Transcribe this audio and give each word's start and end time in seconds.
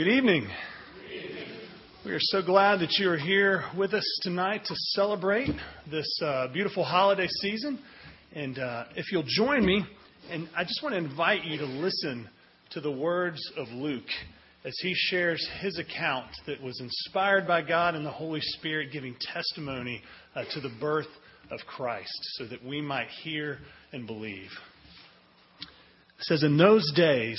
Good 0.00 0.16
evening. 0.16 0.48
We 2.06 2.12
are 2.12 2.18
so 2.18 2.40
glad 2.40 2.80
that 2.80 2.92
you 2.98 3.10
are 3.10 3.18
here 3.18 3.64
with 3.76 3.92
us 3.92 4.18
tonight 4.22 4.64
to 4.64 4.74
celebrate 4.94 5.50
this 5.90 6.08
uh, 6.24 6.48
beautiful 6.54 6.84
holiday 6.84 7.26
season. 7.42 7.78
And 8.32 8.58
uh, 8.58 8.84
if 8.96 9.12
you'll 9.12 9.26
join 9.26 9.62
me, 9.62 9.84
and 10.30 10.48
I 10.56 10.64
just 10.64 10.82
want 10.82 10.94
to 10.94 10.98
invite 10.98 11.44
you 11.44 11.58
to 11.58 11.66
listen 11.66 12.30
to 12.70 12.80
the 12.80 12.90
words 12.90 13.42
of 13.58 13.68
Luke 13.68 14.08
as 14.64 14.74
he 14.80 14.94
shares 14.96 15.46
his 15.60 15.78
account 15.78 16.30
that 16.46 16.62
was 16.62 16.80
inspired 16.80 17.46
by 17.46 17.60
God 17.60 17.94
and 17.94 18.06
the 18.06 18.10
Holy 18.10 18.40
Spirit, 18.40 18.92
giving 18.94 19.14
testimony 19.20 20.00
uh, 20.34 20.44
to 20.54 20.62
the 20.62 20.72
birth 20.80 21.08
of 21.50 21.60
Christ 21.66 22.18
so 22.38 22.46
that 22.46 22.64
we 22.64 22.80
might 22.80 23.08
hear 23.22 23.58
and 23.92 24.06
believe. 24.06 24.48
It 25.60 26.24
says, 26.24 26.42
In 26.42 26.56
those 26.56 26.90
days, 26.96 27.38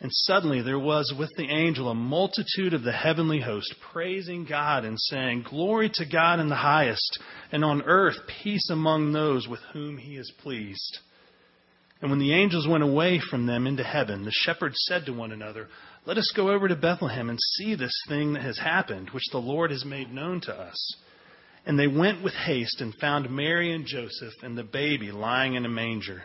And 0.00 0.10
suddenly 0.12 0.60
there 0.60 0.78
was 0.78 1.14
with 1.16 1.30
the 1.36 1.48
angel 1.48 1.88
a 1.88 1.94
multitude 1.94 2.74
of 2.74 2.82
the 2.82 2.92
heavenly 2.92 3.40
host 3.40 3.74
praising 3.92 4.44
God 4.44 4.84
and 4.84 4.98
saying, 5.00 5.46
Glory 5.48 5.90
to 5.94 6.04
God 6.04 6.40
in 6.40 6.48
the 6.48 6.56
highest, 6.56 7.18
and 7.52 7.64
on 7.64 7.82
earth 7.82 8.16
peace 8.42 8.68
among 8.70 9.12
those 9.12 9.48
with 9.48 9.60
whom 9.72 9.96
he 9.96 10.16
is 10.16 10.32
pleased. 10.42 10.98
And 12.02 12.10
when 12.10 12.20
the 12.20 12.34
angels 12.34 12.68
went 12.68 12.82
away 12.82 13.18
from 13.30 13.46
them 13.46 13.66
into 13.66 13.84
heaven, 13.84 14.24
the 14.24 14.32
shepherds 14.32 14.76
said 14.80 15.06
to 15.06 15.12
one 15.12 15.32
another, 15.32 15.68
Let 16.04 16.18
us 16.18 16.30
go 16.36 16.50
over 16.50 16.68
to 16.68 16.76
Bethlehem 16.76 17.30
and 17.30 17.38
see 17.40 17.74
this 17.74 17.98
thing 18.08 18.34
that 18.34 18.42
has 18.42 18.58
happened, 18.58 19.10
which 19.10 19.30
the 19.32 19.38
Lord 19.38 19.70
has 19.70 19.86
made 19.86 20.12
known 20.12 20.42
to 20.42 20.52
us. 20.52 20.96
And 21.64 21.78
they 21.78 21.86
went 21.86 22.22
with 22.22 22.34
haste 22.34 22.82
and 22.82 22.94
found 22.96 23.30
Mary 23.30 23.72
and 23.72 23.86
Joseph 23.86 24.34
and 24.42 24.58
the 24.58 24.64
baby 24.64 25.12
lying 25.12 25.54
in 25.54 25.64
a 25.64 25.70
manger. 25.70 26.24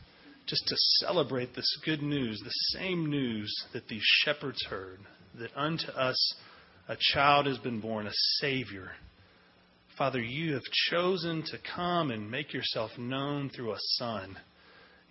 just 0.47 0.67
to 0.67 0.75
celebrate 1.05 1.55
this 1.55 1.77
good 1.85 2.01
news, 2.01 2.39
the 2.43 2.79
same 2.79 3.09
news 3.09 3.53
that 3.73 3.87
these 3.87 4.03
shepherds 4.23 4.63
heard, 4.69 4.99
that 5.39 5.51
unto 5.55 5.87
us 5.91 6.35
a 6.87 6.97
child 7.13 7.45
has 7.45 7.57
been 7.59 7.79
born, 7.79 8.07
a 8.07 8.11
Savior. 8.39 8.91
Father, 9.97 10.19
you 10.19 10.53
have 10.53 10.63
chosen 10.89 11.43
to 11.43 11.57
come 11.75 12.11
and 12.11 12.29
make 12.29 12.53
yourself 12.53 12.91
known 12.97 13.49
through 13.49 13.71
a 13.71 13.79
Son. 13.97 14.37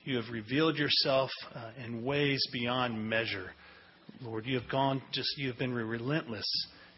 You 0.04 0.16
have 0.16 0.30
revealed 0.30 0.76
yourself 0.76 1.30
uh, 1.54 1.70
in 1.84 2.04
ways 2.04 2.44
beyond 2.52 3.08
measure. 3.08 3.50
Lord, 4.20 4.46
you 4.46 4.58
have 4.58 4.68
gone 4.68 5.00
just, 5.12 5.38
you 5.38 5.48
have 5.48 5.58
been 5.58 5.72
relentless 5.72 6.46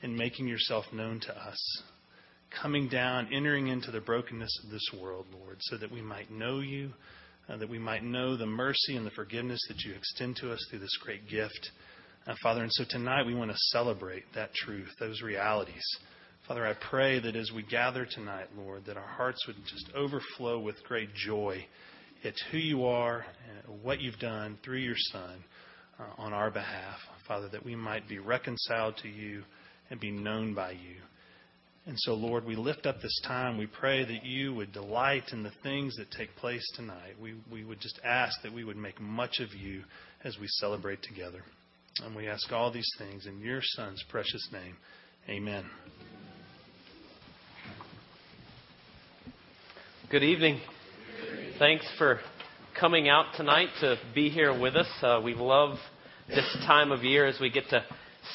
in 0.03 0.17
making 0.17 0.49
yourself 0.49 0.85
known 0.93 1.21
to 1.21 1.37
us. 1.37 1.83
Coming 2.63 2.89
down, 2.89 3.29
entering 3.33 3.69
into 3.69 3.91
the 3.91 4.01
brokenness 4.01 4.61
of 4.65 4.71
this 4.71 4.91
world, 5.01 5.27
Lord, 5.33 5.59
so 5.61 5.77
that 5.79 5.91
we 5.91 6.03
might 6.03 6.31
know 6.31 6.61
you, 6.61 6.93
that 7.49 7.69
we 7.69 7.79
might 7.79 8.05
know 8.05 8.37
the 8.37 8.47
mercy 8.47 8.97
and 8.97 9.07
the 9.07 9.11
forgiveness 9.11 9.61
that 9.69 9.83
you 9.85 9.95
extend 9.95 10.37
to 10.37 10.53
us 10.53 10.67
through 10.71 10.79
this 10.79 10.97
great 11.03 11.29
gift. 11.29 11.71
Uh, 12.27 12.35
Father, 12.43 12.63
and 12.63 12.73
so 12.73 12.85
tonight 12.89 13.27
we 13.27 13.35
want 13.35 13.51
to 13.51 13.57
celebrate 13.71 14.25
that 14.35 14.55
truth, 14.55 14.89
those 15.01 15.23
realities. 15.23 15.85
Father, 16.47 16.67
I 16.67 16.75
pray 16.75 17.21
that 17.21 17.37
as 17.37 17.51
we 17.55 17.63
gather 17.63 18.07
tonight, 18.09 18.49
Lord, 18.57 18.85
that 18.87 18.97
our 18.97 19.07
hearts 19.07 19.47
would 19.47 19.57
just 19.65 19.91
overflow 19.95 20.59
with 20.59 20.83
great 20.85 21.15
joy 21.15 21.65
at 22.25 22.35
who 22.51 22.59
you 22.59 22.85
are 22.85 23.25
and 23.49 23.83
what 23.83 24.01
you've 24.01 24.19
done 24.19 24.59
through 24.65 24.79
your 24.79 24.97
Son 24.97 25.45
uh, 25.99 26.05
on 26.19 26.33
our 26.33 26.51
behalf. 26.51 26.99
Father, 27.27 27.49
that 27.49 27.65
we 27.65 27.77
might 27.77 28.09
be 28.09 28.19
reconciled 28.19 28.97
to 28.99 29.09
you 29.09 29.43
and 29.91 30.01
be 30.01 30.11
known 30.11 30.55
by 30.55 30.73
you. 30.73 30.97
And 31.85 31.99
so, 31.99 32.15
Lord, 32.15 32.45
we 32.45 32.55
lift 32.55 32.87
up 32.87 33.01
this 33.03 33.21
time. 33.27 33.59
We 33.59 33.67
pray 33.67 34.05
that 34.05 34.25
you 34.25 34.55
would 34.55 34.73
delight 34.73 35.25
in 35.33 35.43
the 35.43 35.51
things 35.65 35.97
that 35.97 36.13
take 36.13 36.35
place 36.37 36.65
tonight. 36.77 37.15
We, 37.21 37.35
we 37.51 37.65
would 37.65 37.81
just 37.81 37.99
ask 38.05 38.41
that 38.43 38.53
we 38.53 38.63
would 38.63 38.77
make 38.77 39.01
much 39.01 39.41
of 39.41 39.53
you 39.53 39.83
as 40.23 40.37
we 40.41 40.47
celebrate 40.47 41.03
together. 41.03 41.43
And 42.05 42.15
we 42.15 42.29
ask 42.29 42.53
all 42.53 42.71
these 42.73 42.89
things 42.99 43.27
in 43.27 43.41
your 43.41 43.61
Son's 43.63 44.03
precious 44.09 44.49
name. 44.53 44.77
Amen. 45.29 45.65
Good 50.09 50.23
evening. 50.23 50.61
Thanks 51.59 51.87
for 51.99 52.21
coming 52.79 53.09
out 53.09 53.27
tonight 53.37 53.69
to 53.81 53.97
be 54.15 54.31
here 54.31 54.59
with 54.59 54.77
us. 54.77 54.89
Uh, 55.03 55.21
we 55.23 55.35
love 55.35 55.79
this 56.29 56.57
time 56.65 56.93
of 56.93 57.03
year 57.03 57.27
as 57.27 57.41
we 57.41 57.51
get 57.51 57.65
to 57.71 57.85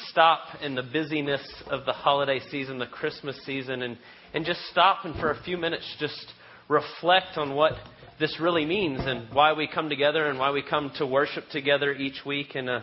stop 0.08 0.40
in 0.62 0.74
the 0.74 0.82
busyness 0.82 1.42
of 1.68 1.84
the 1.86 1.92
holiday 1.92 2.40
season, 2.50 2.78
the 2.78 2.86
Christmas 2.86 3.38
season, 3.44 3.82
and, 3.82 3.98
and 4.34 4.44
just 4.44 4.60
stop 4.70 5.04
and 5.04 5.14
for 5.16 5.30
a 5.30 5.42
few 5.42 5.56
minutes 5.56 5.84
just 5.98 6.32
reflect 6.68 7.36
on 7.36 7.54
what 7.54 7.72
this 8.20 8.38
really 8.40 8.66
means 8.66 9.00
and 9.02 9.32
why 9.34 9.52
we 9.52 9.66
come 9.66 9.88
together 9.88 10.26
and 10.26 10.38
why 10.38 10.50
we 10.50 10.62
come 10.62 10.90
to 10.96 11.06
worship 11.06 11.44
together 11.50 11.92
each 11.92 12.24
week. 12.26 12.54
And 12.54 12.68
uh, 12.68 12.80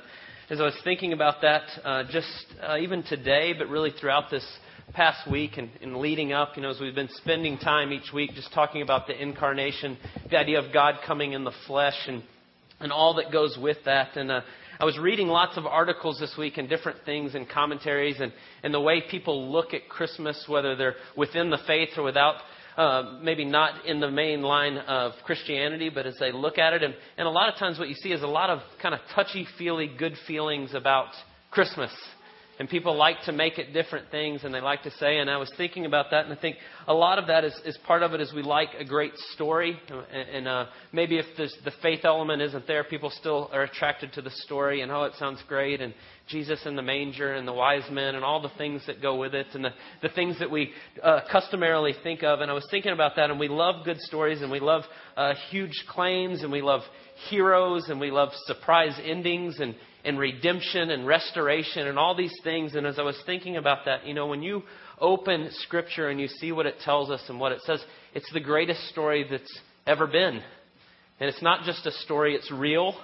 as 0.49 0.59
I 0.59 0.63
was 0.63 0.77
thinking 0.83 1.13
about 1.13 1.41
that, 1.41 1.63
uh, 1.83 2.03
just 2.09 2.45
uh, 2.61 2.77
even 2.77 3.03
today, 3.03 3.53
but 3.57 3.67
really 3.67 3.91
throughout 3.99 4.31
this 4.31 4.45
past 4.93 5.29
week 5.29 5.57
and, 5.57 5.69
and 5.81 5.97
leading 5.97 6.33
up, 6.33 6.55
you 6.55 6.61
know, 6.61 6.69
as 6.69 6.79
we've 6.79 6.95
been 6.95 7.09
spending 7.15 7.57
time 7.57 7.91
each 7.91 8.13
week 8.13 8.31
just 8.33 8.53
talking 8.53 8.81
about 8.81 9.07
the 9.07 9.21
incarnation, 9.21 9.97
the 10.29 10.37
idea 10.37 10.59
of 10.59 10.73
God 10.73 10.95
coming 11.05 11.33
in 11.33 11.43
the 11.43 11.53
flesh, 11.67 12.07
and 12.07 12.23
and 12.79 12.91
all 12.91 13.15
that 13.15 13.31
goes 13.31 13.57
with 13.59 13.77
that. 13.85 14.15
And 14.17 14.31
uh, 14.31 14.41
I 14.77 14.83
was 14.83 14.97
reading 14.97 15.27
lots 15.27 15.57
of 15.57 15.65
articles 15.65 16.19
this 16.19 16.35
week 16.37 16.57
and 16.57 16.67
different 16.67 16.99
things 17.05 17.33
and 17.33 17.47
commentaries 17.47 18.17
and, 18.19 18.33
and 18.61 18.73
the 18.73 18.81
way 18.81 19.01
people 19.09 19.51
look 19.51 19.73
at 19.73 19.87
Christmas, 19.87 20.43
whether 20.47 20.75
they're 20.75 20.95
within 21.15 21.49
the 21.49 21.59
faith 21.65 21.89
or 21.95 22.03
without, 22.03 22.35
uh, 22.75 23.19
maybe 23.21 23.45
not 23.45 23.85
in 23.85 24.01
the 24.01 24.11
main 24.11 24.41
line 24.41 24.77
of 24.77 25.13
Christianity, 25.23 25.89
but 25.89 26.05
as 26.05 26.15
they 26.19 26.33
look 26.33 26.57
at 26.57 26.73
it. 26.73 26.83
And, 26.83 26.93
and 27.17 27.25
a 27.25 27.31
lot 27.31 27.47
of 27.47 27.57
times 27.57 27.79
what 27.79 27.87
you 27.87 27.95
see 27.95 28.11
is 28.11 28.21
a 28.21 28.27
lot 28.27 28.49
of 28.49 28.59
kind 28.81 28.93
of 28.93 28.99
touchy 29.15 29.47
feely, 29.57 29.89
good 29.97 30.15
feelings 30.27 30.73
about 30.73 31.07
Christmas. 31.51 31.91
And 32.57 32.69
people 32.69 32.95
like 32.95 33.17
to 33.25 33.33
make 33.33 33.57
it 33.57 33.73
different 33.73 34.11
things 34.11 34.43
and 34.43 34.53
they 34.53 34.61
like 34.61 34.83
to 34.83 34.91
say, 34.91 35.17
and 35.17 35.29
I 35.29 35.37
was 35.37 35.51
thinking 35.57 35.85
about 35.85 36.11
that, 36.11 36.25
and 36.25 36.33
I 36.33 36.39
think 36.39 36.55
a 36.87 36.93
lot 36.93 37.19
of 37.19 37.27
that 37.27 37.43
is, 37.43 37.53
is 37.65 37.77
part 37.85 38.01
of 38.01 38.13
it 38.13 38.21
is 38.21 38.31
we 38.33 38.43
like 38.43 38.69
a 38.79 38.85
great 38.85 39.11
story. 39.33 39.77
And, 39.89 40.29
and 40.29 40.47
uh, 40.47 40.65
maybe 40.93 41.17
if 41.17 41.25
the 41.37 41.71
faith 41.81 42.01
element 42.05 42.41
isn't 42.41 42.65
there, 42.65 42.83
people 42.85 43.09
still 43.09 43.49
are 43.51 43.63
attracted 43.63 44.13
to 44.13 44.21
the 44.21 44.31
story 44.31 44.81
and, 44.81 44.91
oh, 44.91 45.03
it 45.03 45.13
sounds 45.19 45.43
great. 45.47 45.81
And 45.81 45.93
Jesus 46.27 46.65
in 46.65 46.75
the 46.75 46.81
manger 46.81 47.33
and 47.33 47.47
the 47.47 47.53
wise 47.53 47.83
men 47.91 48.15
and 48.15 48.23
all 48.23 48.41
the 48.41 48.51
things 48.57 48.81
that 48.87 49.01
go 49.01 49.15
with 49.19 49.35
it 49.35 49.47
and 49.53 49.63
the, 49.63 49.71
the 50.01 50.09
things 50.09 50.39
that 50.39 50.49
we 50.49 50.71
uh, 51.03 51.21
customarily 51.31 51.93
think 52.03 52.23
of. 52.23 52.39
And 52.39 52.49
I 52.49 52.53
was 52.53 52.65
thinking 52.71 52.93
about 52.93 53.15
that, 53.17 53.29
and 53.29 53.39
we 53.39 53.47
love 53.47 53.85
good 53.85 53.99
stories 53.99 54.41
and 54.41 54.49
we 54.49 54.59
love 54.59 54.83
uh, 55.17 55.33
huge 55.49 55.83
claims 55.89 56.41
and 56.41 56.51
we 56.51 56.61
love 56.61 56.81
heroes 57.29 57.89
and 57.89 57.99
we 57.99 58.11
love 58.11 58.29
surprise 58.45 58.99
endings 59.03 59.59
and 59.59 59.75
and 60.05 60.19
redemption 60.19 60.91
and 60.91 61.07
restoration 61.07 61.87
and 61.87 61.97
all 61.97 62.15
these 62.15 62.35
things. 62.43 62.75
And 62.75 62.85
as 62.85 62.99
I 62.99 63.01
was 63.01 63.19
thinking 63.25 63.57
about 63.57 63.85
that, 63.85 64.05
you 64.05 64.13
know, 64.13 64.27
when 64.27 64.43
you 64.43 64.63
open 64.99 65.49
Scripture 65.63 66.09
and 66.09 66.19
you 66.19 66.27
see 66.27 66.51
what 66.51 66.65
it 66.65 66.75
tells 66.83 67.09
us 67.09 67.21
and 67.27 67.39
what 67.39 67.51
it 67.51 67.61
says, 67.65 67.83
it's 68.13 68.31
the 68.31 68.39
greatest 68.39 68.87
story 68.89 69.25
that's 69.29 69.59
ever 69.87 70.07
been. 70.07 70.41
And 71.19 71.29
it's 71.29 71.41
not 71.41 71.65
just 71.65 71.85
a 71.85 71.91
story, 71.91 72.35
it's 72.35 72.51
real. 72.51 72.95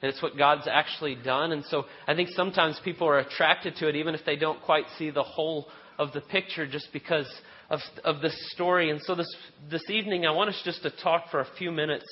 And 0.00 0.12
it's 0.12 0.22
what 0.22 0.36
God's 0.36 0.68
actually 0.70 1.16
done. 1.16 1.52
And 1.52 1.64
so 1.64 1.84
I 2.06 2.14
think 2.14 2.28
sometimes 2.30 2.80
people 2.84 3.08
are 3.08 3.18
attracted 3.18 3.76
to 3.76 3.88
it 3.88 3.96
even 3.96 4.14
if 4.14 4.24
they 4.24 4.36
don't 4.36 4.62
quite 4.62 4.84
see 4.96 5.10
the 5.10 5.24
whole 5.24 5.66
of 5.98 6.12
the 6.12 6.20
picture 6.20 6.66
just 6.66 6.88
because 6.92 7.28
of, 7.68 7.80
of 8.04 8.20
this 8.20 8.36
story. 8.52 8.90
And 8.90 9.00
so 9.02 9.14
this, 9.14 9.34
this 9.70 9.82
evening, 9.90 10.24
I 10.24 10.30
want 10.30 10.50
us 10.50 10.62
just 10.64 10.82
to 10.82 10.90
talk 11.02 11.30
for 11.30 11.40
a 11.40 11.46
few 11.58 11.72
minutes 11.72 12.06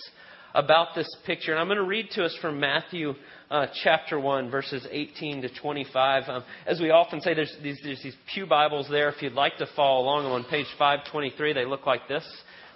about 0.55 0.95
this 0.97 1.07
picture. 1.27 1.53
And 1.53 1.61
I'm 1.61 1.69
going 1.69 1.79
to 1.79 1.85
read 1.85 2.11
to 2.13 2.25
us 2.25 2.37
from 2.41 2.59
Matthew 2.59 3.15
uh, 3.51 3.67
chapter 3.83 4.19
1, 4.19 4.51
verses 4.51 4.87
18 4.91 5.43
to 5.43 5.49
25. 5.61 6.29
Um, 6.29 6.45
as 6.67 6.81
we 6.81 6.91
often 6.91 7.21
say, 7.21 7.35
there's 7.35 7.55
these, 7.63 7.79
there's 7.83 8.03
these 8.03 8.17
Pew 8.33 8.47
Bibles 8.47 8.89
there. 8.91 9.09
If 9.09 9.23
you'd 9.23 9.35
like 9.35 9.57
to 9.59 9.67
follow 9.77 10.03
along, 10.03 10.27
I'm 10.27 10.33
on 10.33 10.45
page 10.45 10.67
523. 10.79 11.53
They 11.53 11.65
look 11.65 11.87
like 11.87 12.09
this. 12.09 12.25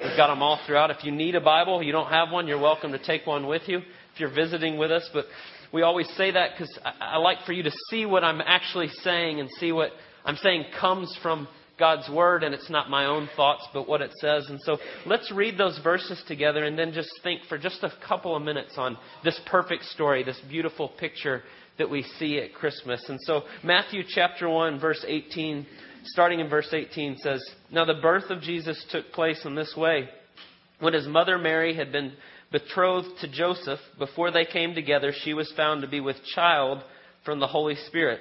We've 0.01 0.17
got 0.17 0.29
them 0.29 0.43
all 0.43 0.61
throughout. 0.67 0.91
If 0.91 1.05
you 1.05 1.13
need 1.13 1.35
a 1.35 1.41
Bible, 1.41 1.83
you 1.83 1.93
don't 1.93 2.09
have 2.09 2.31
one, 2.31 2.47
you're 2.47 2.61
welcome 2.61 2.93
to 2.93 2.99
take 2.99 3.27
one 3.27 3.47
with 3.47 3.63
you 3.67 3.79
if 3.79 4.21
you're 4.21 4.35
visiting 4.35 4.79
with 4.79 4.91
us. 4.91 5.09
But 5.13 5.27
we 5.73 5.83
always 5.83 6.09
say 6.17 6.31
that 6.31 6.53
because 6.57 6.79
I, 6.85 7.15
I 7.15 7.17
like 7.19 7.39
for 7.45 7.53
you 7.53 7.63
to 7.65 7.73
see 7.91 8.07
what 8.07 8.25
I'm 8.25 8.41
actually 8.41 8.89
saying 9.03 9.41
and 9.41 9.49
see 9.59 9.73
what 9.73 9.91
I'm 10.25 10.37
saying 10.37 10.65
comes 10.81 11.17
from 11.23 11.49
God's 11.81 12.09
Word, 12.09 12.45
and 12.45 12.55
it's 12.55 12.71
not 12.71 12.89
my 12.89 13.07
own 13.07 13.29
thoughts, 13.35 13.67
but 13.75 13.89
what 13.89 14.03
it 14.03 14.13
says. 14.21 14.47
And 14.49 14.61
so 14.61 14.79
let's 15.07 15.33
read 15.33 15.59
those 15.59 15.81
verses 15.83 16.23
together 16.29 16.65
and 16.65 16.79
then 16.79 16.93
just 16.93 17.11
think 17.25 17.41
for 17.49 17.59
just 17.59 17.83
a 17.83 17.93
couple 18.07 18.37
of 18.37 18.43
minutes 18.43 18.75
on 18.77 18.97
this 19.25 19.41
perfect 19.47 19.85
story, 19.87 20.23
this 20.23 20.41
beautiful 20.49 20.89
picture 20.89 21.43
that 21.79 21.91
we 21.91 22.05
see 22.19 22.39
at 22.39 22.55
Christmas. 22.55 23.03
And 23.09 23.19
so 23.23 23.43
Matthew 23.65 24.03
chapter 24.07 24.49
1, 24.49 24.79
verse 24.79 25.05
18, 25.09 25.67
starting 26.05 26.39
in 26.39 26.49
verse 26.49 26.69
18, 26.73 27.17
says, 27.17 27.43
Now 27.73 27.85
the 27.85 28.01
birth 28.01 28.31
of 28.31 28.43
Jesus 28.43 28.85
took 28.93 29.11
place 29.13 29.45
in 29.45 29.55
this 29.57 29.75
way. 29.77 30.09
When 30.79 30.95
his 30.95 31.09
mother 31.09 31.39
Mary 31.39 31.75
had 31.75 31.91
been 31.91 32.13
betrothed 32.53 33.21
to 33.21 33.33
Joseph, 33.33 33.81
before 33.99 34.31
they 34.31 34.45
came 34.45 34.75
together, 34.75 35.13
she 35.25 35.35
was 35.35 35.53
found 35.57 35.83
to 35.83 35.89
be 35.89 36.01
with 36.01 36.17
child 36.35 36.83
from 37.25 37.41
the 37.41 37.47
Holy 37.47 37.77
Spirit. 37.87 38.21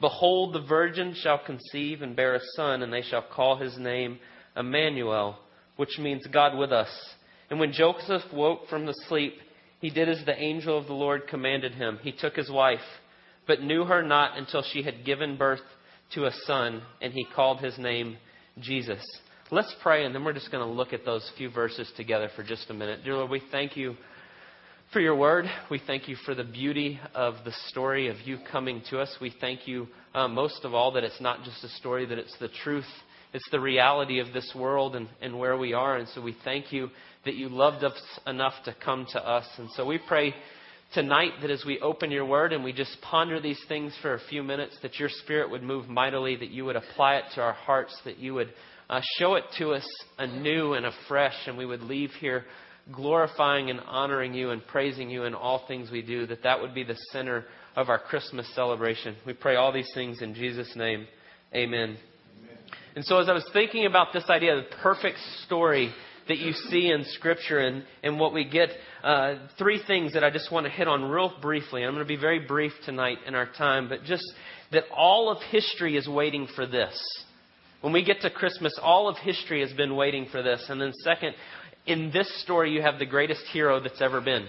Behold, 0.00 0.54
the 0.54 0.66
virgin 0.66 1.14
shall 1.22 1.38
conceive 1.38 2.02
and 2.02 2.14
bear 2.14 2.34
a 2.34 2.40
son, 2.54 2.82
and 2.82 2.92
they 2.92 3.02
shall 3.02 3.22
call 3.22 3.56
his 3.56 3.78
name 3.78 4.18
Emmanuel, 4.56 5.38
which 5.76 5.98
means 5.98 6.26
God 6.26 6.56
with 6.56 6.72
us. 6.72 6.88
And 7.50 7.58
when 7.58 7.72
Joseph 7.72 8.22
woke 8.32 8.68
from 8.68 8.86
the 8.86 8.94
sleep, 9.08 9.34
he 9.80 9.90
did 9.90 10.08
as 10.08 10.24
the 10.24 10.38
angel 10.38 10.76
of 10.76 10.86
the 10.86 10.92
Lord 10.92 11.28
commanded 11.28 11.72
him. 11.74 11.98
He 12.02 12.12
took 12.12 12.34
his 12.34 12.50
wife, 12.50 12.80
but 13.46 13.62
knew 13.62 13.84
her 13.84 14.02
not 14.02 14.36
until 14.36 14.62
she 14.62 14.82
had 14.82 15.04
given 15.04 15.36
birth 15.36 15.60
to 16.14 16.26
a 16.26 16.32
son, 16.44 16.82
and 17.00 17.12
he 17.12 17.26
called 17.34 17.60
his 17.60 17.78
name 17.78 18.16
Jesus. 18.60 19.04
Let's 19.50 19.74
pray, 19.82 20.04
and 20.04 20.14
then 20.14 20.24
we're 20.24 20.32
just 20.32 20.50
going 20.50 20.66
to 20.66 20.74
look 20.74 20.92
at 20.92 21.04
those 21.04 21.30
few 21.38 21.50
verses 21.50 21.90
together 21.96 22.28
for 22.34 22.42
just 22.42 22.68
a 22.68 22.74
minute. 22.74 23.04
Dear 23.04 23.14
Lord, 23.14 23.30
we 23.30 23.42
thank 23.52 23.76
you 23.76 23.96
for 24.92 25.00
your 25.00 25.16
word. 25.16 25.46
We 25.70 25.80
thank 25.84 26.08
you 26.08 26.16
for 26.24 26.34
the 26.34 26.44
beauty 26.44 27.00
of 27.14 27.34
the 27.44 27.52
story 27.68 28.08
of 28.08 28.16
you 28.24 28.38
coming 28.50 28.82
to 28.90 29.00
us. 29.00 29.14
We 29.20 29.34
thank 29.40 29.66
you 29.66 29.88
uh, 30.14 30.28
most 30.28 30.64
of 30.64 30.74
all 30.74 30.92
that 30.92 31.04
it's 31.04 31.20
not 31.20 31.42
just 31.42 31.64
a 31.64 31.68
story, 31.70 32.06
that 32.06 32.18
it's 32.18 32.36
the 32.38 32.48
truth. 32.62 32.86
It's 33.32 33.48
the 33.50 33.60
reality 33.60 34.20
of 34.20 34.32
this 34.32 34.52
world 34.54 34.94
and, 34.94 35.08
and 35.20 35.38
where 35.38 35.56
we 35.56 35.72
are. 35.72 35.96
And 35.96 36.08
so 36.08 36.22
we 36.22 36.36
thank 36.44 36.72
you 36.72 36.90
that 37.24 37.34
you 37.34 37.48
loved 37.48 37.84
us 37.84 38.00
enough 38.26 38.54
to 38.64 38.74
come 38.84 39.06
to 39.12 39.28
us. 39.28 39.46
And 39.58 39.68
so 39.72 39.84
we 39.84 39.98
pray 40.06 40.34
tonight 40.94 41.32
that 41.42 41.50
as 41.50 41.64
we 41.66 41.80
open 41.80 42.12
your 42.12 42.24
word 42.24 42.52
and 42.52 42.62
we 42.62 42.72
just 42.72 42.96
ponder 43.02 43.40
these 43.40 43.60
things 43.66 43.92
for 44.00 44.14
a 44.14 44.20
few 44.30 44.44
minutes, 44.44 44.78
that 44.82 45.00
your 45.00 45.08
spirit 45.10 45.50
would 45.50 45.64
move 45.64 45.88
mightily, 45.88 46.36
that 46.36 46.50
you 46.50 46.64
would 46.64 46.76
apply 46.76 47.16
it 47.16 47.24
to 47.34 47.42
our 47.42 47.54
hearts, 47.54 47.94
that 48.04 48.18
you 48.18 48.34
would 48.34 48.52
uh, 48.88 49.00
show 49.18 49.34
it 49.34 49.44
to 49.58 49.70
us 49.70 49.86
anew 50.18 50.74
and 50.74 50.86
afresh, 50.86 51.36
and 51.46 51.56
we 51.58 51.66
would 51.66 51.82
leave 51.82 52.10
here 52.20 52.44
glorifying 52.92 53.70
and 53.70 53.80
honoring 53.80 54.32
you 54.32 54.50
and 54.50 54.64
praising 54.66 55.10
you 55.10 55.24
in 55.24 55.34
all 55.34 55.66
things 55.66 55.90
we 55.90 56.02
do, 56.02 56.26
that 56.26 56.42
that 56.44 56.60
would 56.60 56.74
be 56.74 56.84
the 56.84 56.96
center 57.12 57.44
of 57.74 57.88
our 57.88 57.98
Christmas 57.98 58.46
celebration. 58.54 59.16
We 59.26 59.32
pray 59.32 59.56
all 59.56 59.72
these 59.72 59.90
things 59.94 60.22
in 60.22 60.34
Jesus' 60.34 60.72
name. 60.76 61.06
Amen. 61.54 61.80
Amen. 61.80 61.96
And 62.94 63.04
so, 63.04 63.18
as 63.18 63.28
I 63.28 63.32
was 63.32 63.48
thinking 63.52 63.86
about 63.86 64.12
this 64.12 64.24
idea, 64.30 64.56
the 64.56 64.76
perfect 64.82 65.18
story 65.44 65.92
that 66.28 66.38
you 66.38 66.52
see 66.52 66.90
in 66.90 67.04
Scripture, 67.10 67.58
and, 67.58 67.84
and 68.02 68.18
what 68.18 68.32
we 68.32 68.48
get, 68.48 68.70
uh, 69.02 69.34
three 69.58 69.80
things 69.86 70.14
that 70.14 70.24
I 70.24 70.30
just 70.30 70.50
want 70.50 70.66
to 70.66 70.70
hit 70.70 70.88
on 70.88 71.04
real 71.04 71.32
briefly. 71.40 71.84
I'm 71.84 71.92
going 71.92 72.04
to 72.04 72.08
be 72.08 72.20
very 72.20 72.40
brief 72.40 72.72
tonight 72.84 73.18
in 73.26 73.34
our 73.34 73.46
time, 73.46 73.88
but 73.88 74.02
just 74.04 74.24
that 74.72 74.84
all 74.94 75.30
of 75.30 75.38
history 75.50 75.96
is 75.96 76.08
waiting 76.08 76.48
for 76.54 76.66
this. 76.66 77.25
When 77.86 77.92
we 77.92 78.02
get 78.02 78.22
to 78.22 78.30
Christmas, 78.30 78.76
all 78.82 79.08
of 79.08 79.16
history 79.18 79.60
has 79.60 79.72
been 79.72 79.94
waiting 79.94 80.26
for 80.32 80.42
this. 80.42 80.66
And 80.68 80.80
then, 80.80 80.92
second, 81.04 81.36
in 81.86 82.10
this 82.10 82.28
story, 82.42 82.72
you 82.72 82.82
have 82.82 82.98
the 82.98 83.06
greatest 83.06 83.42
hero 83.52 83.78
that's 83.78 84.02
ever 84.02 84.20
been. 84.20 84.48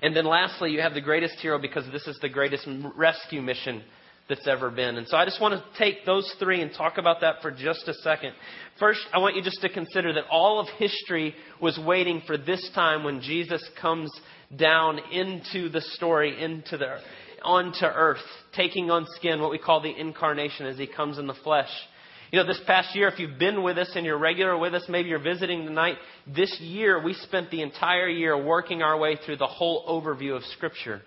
And 0.00 0.16
then 0.16 0.24
lastly, 0.24 0.70
you 0.70 0.80
have 0.80 0.94
the 0.94 1.02
greatest 1.02 1.34
hero 1.40 1.58
because 1.60 1.84
this 1.92 2.06
is 2.06 2.18
the 2.22 2.30
greatest 2.30 2.66
rescue 2.96 3.42
mission 3.42 3.82
that's 4.30 4.48
ever 4.48 4.70
been. 4.70 4.96
And 4.96 5.06
so 5.06 5.18
I 5.18 5.26
just 5.26 5.42
want 5.42 5.62
to 5.62 5.78
take 5.78 6.06
those 6.06 6.34
three 6.38 6.62
and 6.62 6.72
talk 6.72 6.96
about 6.96 7.20
that 7.20 7.42
for 7.42 7.50
just 7.50 7.86
a 7.86 7.92
second. 7.92 8.32
First, 8.78 9.02
I 9.12 9.18
want 9.18 9.36
you 9.36 9.42
just 9.42 9.60
to 9.60 9.68
consider 9.68 10.14
that 10.14 10.24
all 10.30 10.58
of 10.58 10.68
history 10.78 11.34
was 11.60 11.78
waiting 11.84 12.22
for 12.26 12.38
this 12.38 12.66
time 12.74 13.04
when 13.04 13.20
Jesus 13.20 13.62
comes 13.78 14.10
down 14.56 15.00
into 15.12 15.68
the 15.68 15.82
story, 15.82 16.42
into 16.42 16.78
the 16.78 16.96
onto 17.42 17.84
earth, 17.84 18.24
taking 18.56 18.90
on 18.90 19.04
skin, 19.16 19.42
what 19.42 19.50
we 19.50 19.58
call 19.58 19.82
the 19.82 19.94
incarnation 19.94 20.64
as 20.64 20.78
he 20.78 20.86
comes 20.86 21.18
in 21.18 21.26
the 21.26 21.34
flesh. 21.44 21.68
You 22.32 22.38
know, 22.38 22.46
this 22.46 22.62
past 22.66 22.96
year, 22.96 23.08
if 23.08 23.18
you've 23.18 23.38
been 23.38 23.62
with 23.62 23.76
us 23.76 23.92
and 23.94 24.06
you're 24.06 24.16
regular 24.16 24.56
with 24.56 24.74
us, 24.74 24.86
maybe 24.88 25.10
you're 25.10 25.22
visiting 25.22 25.66
tonight, 25.66 25.98
this 26.26 26.58
year 26.60 27.02
we 27.02 27.12
spent 27.12 27.50
the 27.50 27.60
entire 27.60 28.08
year 28.08 28.42
working 28.42 28.80
our 28.80 28.98
way 28.98 29.18
through 29.22 29.36
the 29.36 29.46
whole 29.46 29.86
overview 29.86 30.34
of 30.34 30.42
Scripture. 30.44 31.02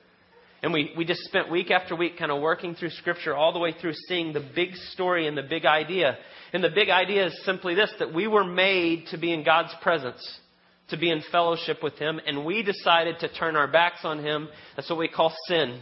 And 0.62 0.72
we, 0.72 0.94
we 0.96 1.04
just 1.04 1.22
spent 1.22 1.50
week 1.50 1.72
after 1.72 1.96
week 1.96 2.20
kind 2.20 2.32
of 2.32 2.44
working 2.44 2.76
through 2.76 2.92
Scripture 2.92 3.36
all 3.36 3.54
the 3.54 3.60
way 3.60 3.74
through 3.74 3.94
seeing 4.08 4.34
the 4.34 4.48
big 4.56 4.76
story 4.92 5.28
and 5.28 5.36
the 5.36 5.42
big 5.42 5.66
idea. 5.66 6.16
And 6.54 6.64
the 6.64 6.70
big 6.70 6.90
idea 6.92 7.26
is 7.26 7.44
simply 7.44 7.74
this 7.74 7.92
that 7.98 8.14
we 8.14 8.28
were 8.28 8.44
made 8.44 9.08
to 9.08 9.18
be 9.18 9.34
in 9.34 9.44
God's 9.44 9.74
presence, 9.82 10.22
to 10.90 10.98
be 10.98 11.10
in 11.10 11.24
fellowship 11.32 11.82
with 11.82 11.96
Him, 11.96 12.20
and 12.24 12.46
we 12.46 12.62
decided 12.62 13.18
to 13.22 13.34
turn 13.34 13.56
our 13.56 13.68
backs 13.68 14.02
on 14.04 14.24
Him. 14.24 14.48
That's 14.76 14.92
what 14.92 15.00
we 15.00 15.08
call 15.08 15.36
sin. 15.48 15.82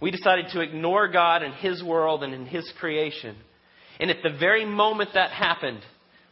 We 0.00 0.10
decided 0.10 0.46
to 0.54 0.60
ignore 0.60 1.06
God 1.06 1.44
and 1.44 1.54
His 1.54 1.84
world 1.84 2.24
and 2.24 2.34
in 2.34 2.46
His 2.46 2.68
creation. 2.80 3.36
And 4.02 4.10
at 4.10 4.24
the 4.24 4.36
very 4.36 4.64
moment 4.64 5.10
that 5.14 5.30
happened, 5.30 5.80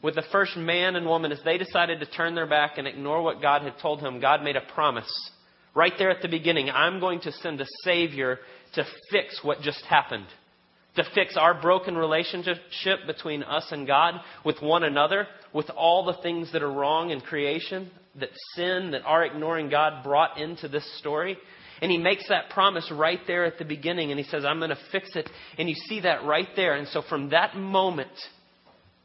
with 0.03 0.17
the 0.17 0.25
first 0.33 0.57
man 0.57 0.97
and 0.97 1.07
woman, 1.07 1.31
as 1.31 1.39
they 1.45 1.57
decided 1.57 2.00
to 2.00 2.07
turn 2.07 2.35
their 2.35 2.49
back 2.49 2.79
and 2.79 2.89
ignore 2.89 3.23
what 3.23 3.41
God 3.41 3.62
had 3.62 3.75
told 3.81 4.00
him, 4.00 4.19
God 4.19 4.43
made 4.43 4.57
a 4.57 4.73
promise. 4.75 5.31
Right 5.73 5.93
there 5.97 6.11
at 6.11 6.21
the 6.21 6.27
beginning, 6.27 6.69
I'm 6.69 6.99
going 6.99 7.21
to 7.21 7.31
send 7.31 7.61
a 7.61 7.67
Savior 7.85 8.41
to 8.75 8.85
fix 9.12 9.39
what 9.45 9.61
just 9.61 9.85
happened. 9.85 10.27
To 10.97 11.05
fix 11.15 11.37
our 11.37 11.62
broken 11.62 11.97
relationship 11.97 12.57
between 13.07 13.45
us 13.45 13.69
and 13.71 13.87
God, 13.87 14.15
with 14.45 14.61
one 14.61 14.83
another, 14.83 15.29
with 15.55 15.71
all 15.71 16.05
the 16.05 16.21
things 16.25 16.53
that 16.53 16.65
are 16.65 16.73
wrong 16.73 17.11
in 17.11 17.21
creation, 17.21 17.89
that 18.19 18.31
sin, 18.57 18.91
that 18.91 19.05
our 19.05 19.25
ignoring 19.25 19.71
God 19.71 20.03
brought 20.03 20.41
into 20.41 20.67
this 20.67 20.99
story. 20.99 21.39
And 21.83 21.91
he 21.91 21.99
makes 21.99 22.29
that 22.29 22.51
promise 22.51 22.91
right 22.91 23.21
there 23.27 23.45
at 23.45 23.59
the 23.59 23.65
beginning, 23.65 24.11
and 24.11 24.19
he 24.19 24.25
says, 24.25 24.45
I'm 24.45 24.59
going 24.59 24.71
to 24.71 24.79
fix 24.93 25.15
it. 25.15 25.29
And 25.59 25.69
you 25.69 25.75
see 25.75 26.01
that 26.01 26.25
right 26.25 26.49
there. 26.55 26.75
And 26.75 26.87
so 26.89 27.03
from 27.09 27.31
that 27.31 27.57
moment, 27.57 28.11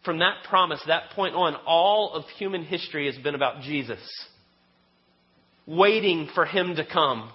from 0.03 0.19
that 0.19 0.43
promise, 0.47 0.81
that 0.87 1.11
point 1.11 1.35
on, 1.35 1.55
all 1.65 2.13
of 2.13 2.25
human 2.37 2.63
history 2.63 3.05
has 3.11 3.21
been 3.23 3.35
about 3.35 3.61
Jesus. 3.61 3.99
Waiting 5.65 6.29
for 6.35 6.45
him 6.45 6.75
to 6.75 6.85
come 6.85 7.31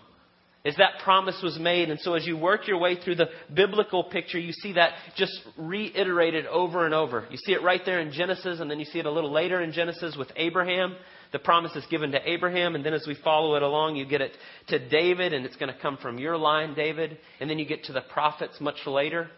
as 0.65 0.77
that 0.77 1.03
promise 1.03 1.41
was 1.43 1.59
made. 1.59 1.89
And 1.89 1.99
so 2.01 2.15
as 2.15 2.27
you 2.27 2.37
work 2.37 2.69
your 2.69 2.79
way 2.79 3.01
through 3.03 3.15
the 3.17 3.29
biblical 3.53 4.05
picture, 4.05 4.39
you 4.39 4.53
see 4.53 4.75
that 4.75 4.93
just 5.17 5.33
reiterated 5.57 6.47
over 6.47 6.85
and 6.85 6.95
over. 6.95 7.27
You 7.31 7.39
see 7.39 7.53
it 7.53 7.63
right 7.63 7.81
there 7.85 8.01
in 8.01 8.13
Genesis, 8.13 8.61
and 8.61 8.71
then 8.71 8.79
you 8.79 8.85
see 8.85 8.99
it 8.99 9.07
a 9.07 9.11
little 9.11 9.33
later 9.33 9.63
in 9.63 9.73
Genesis 9.73 10.17
with 10.19 10.29
Abraham. 10.37 10.97
The 11.33 11.39
promise 11.39 11.77
is 11.77 11.87
given 11.87 12.11
to 12.13 12.29
Abraham, 12.29 12.75
and 12.75 12.85
then 12.85 12.93
as 12.93 13.05
we 13.07 13.17
follow 13.23 13.55
it 13.55 13.63
along, 13.63 13.97
you 13.97 14.05
get 14.05 14.21
it 14.21 14.33
to 14.69 14.89
David, 14.89 15.33
and 15.33 15.47
it's 15.47 15.57
going 15.57 15.73
to 15.73 15.81
come 15.81 15.97
from 15.97 16.19
your 16.19 16.37
line, 16.37 16.75
David. 16.75 17.19
And 17.39 17.49
then 17.49 17.59
you 17.59 17.67
get 17.67 17.85
to 17.85 17.93
the 17.93 18.01
prophets 18.01 18.61
much 18.61 18.87
later. 18.87 19.31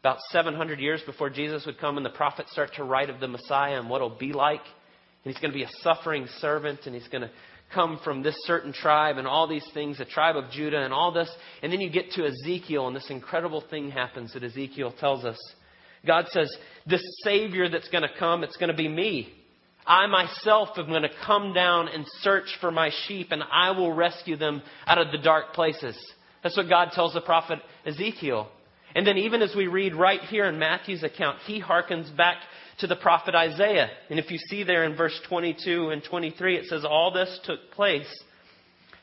About 0.00 0.18
700 0.30 0.80
years 0.80 1.02
before 1.06 1.30
Jesus 1.30 1.66
would 1.66 1.78
come, 1.78 1.96
and 1.96 2.06
the 2.06 2.10
prophets 2.10 2.50
start 2.50 2.74
to 2.76 2.84
write 2.84 3.10
of 3.10 3.20
the 3.20 3.28
Messiah 3.28 3.78
and 3.78 3.88
what 3.88 3.96
it'll 3.96 4.18
be 4.18 4.32
like. 4.32 4.62
And 5.24 5.32
he's 5.32 5.40
going 5.40 5.52
to 5.52 5.56
be 5.56 5.62
a 5.62 5.70
suffering 5.82 6.26
servant, 6.38 6.80
and 6.86 6.94
he's 6.94 7.08
going 7.08 7.22
to 7.22 7.30
come 7.72 8.00
from 8.02 8.22
this 8.22 8.34
certain 8.46 8.72
tribe 8.72 9.16
and 9.16 9.28
all 9.28 9.46
these 9.46 9.66
things, 9.72 9.98
the 9.98 10.04
tribe 10.04 10.36
of 10.36 10.50
Judah 10.50 10.82
and 10.82 10.92
all 10.92 11.12
this. 11.12 11.30
And 11.62 11.72
then 11.72 11.80
you 11.80 11.90
get 11.90 12.10
to 12.12 12.26
Ezekiel, 12.26 12.88
and 12.88 12.96
this 12.96 13.10
incredible 13.10 13.62
thing 13.70 13.90
happens 13.90 14.32
that 14.32 14.42
Ezekiel 14.42 14.92
tells 14.98 15.24
us. 15.24 15.38
God 16.04 16.26
says, 16.30 16.50
This 16.86 17.02
Savior 17.22 17.68
that's 17.68 17.88
going 17.90 18.02
to 18.02 18.18
come, 18.18 18.42
it's 18.42 18.56
going 18.56 18.70
to 18.70 18.76
be 18.76 18.88
me. 18.88 19.32
I 19.86 20.06
myself 20.06 20.70
am 20.76 20.86
going 20.86 21.02
to 21.02 21.10
come 21.24 21.52
down 21.52 21.88
and 21.88 22.04
search 22.20 22.56
for 22.60 22.70
my 22.70 22.90
sheep, 23.06 23.28
and 23.32 23.42
I 23.42 23.70
will 23.72 23.92
rescue 23.92 24.36
them 24.36 24.62
out 24.86 24.98
of 24.98 25.10
the 25.12 25.18
dark 25.18 25.52
places. 25.54 25.96
That's 26.42 26.56
what 26.56 26.68
God 26.68 26.90
tells 26.92 27.14
the 27.14 27.20
prophet 27.20 27.58
Ezekiel. 27.84 28.48
And 28.94 29.06
then, 29.06 29.18
even 29.18 29.42
as 29.42 29.54
we 29.54 29.68
read 29.68 29.94
right 29.94 30.20
here 30.20 30.46
in 30.46 30.58
Matthew's 30.58 31.02
account, 31.02 31.38
he 31.46 31.60
harkens 31.60 32.14
back 32.16 32.38
to 32.78 32.86
the 32.86 32.96
prophet 32.96 33.34
Isaiah. 33.34 33.88
And 34.08 34.18
if 34.18 34.30
you 34.30 34.38
see 34.38 34.64
there 34.64 34.84
in 34.84 34.96
verse 34.96 35.18
22 35.28 35.90
and 35.90 36.02
23, 36.02 36.56
it 36.56 36.64
says, 36.66 36.84
All 36.84 37.12
this 37.12 37.38
took 37.44 37.70
place 37.72 38.10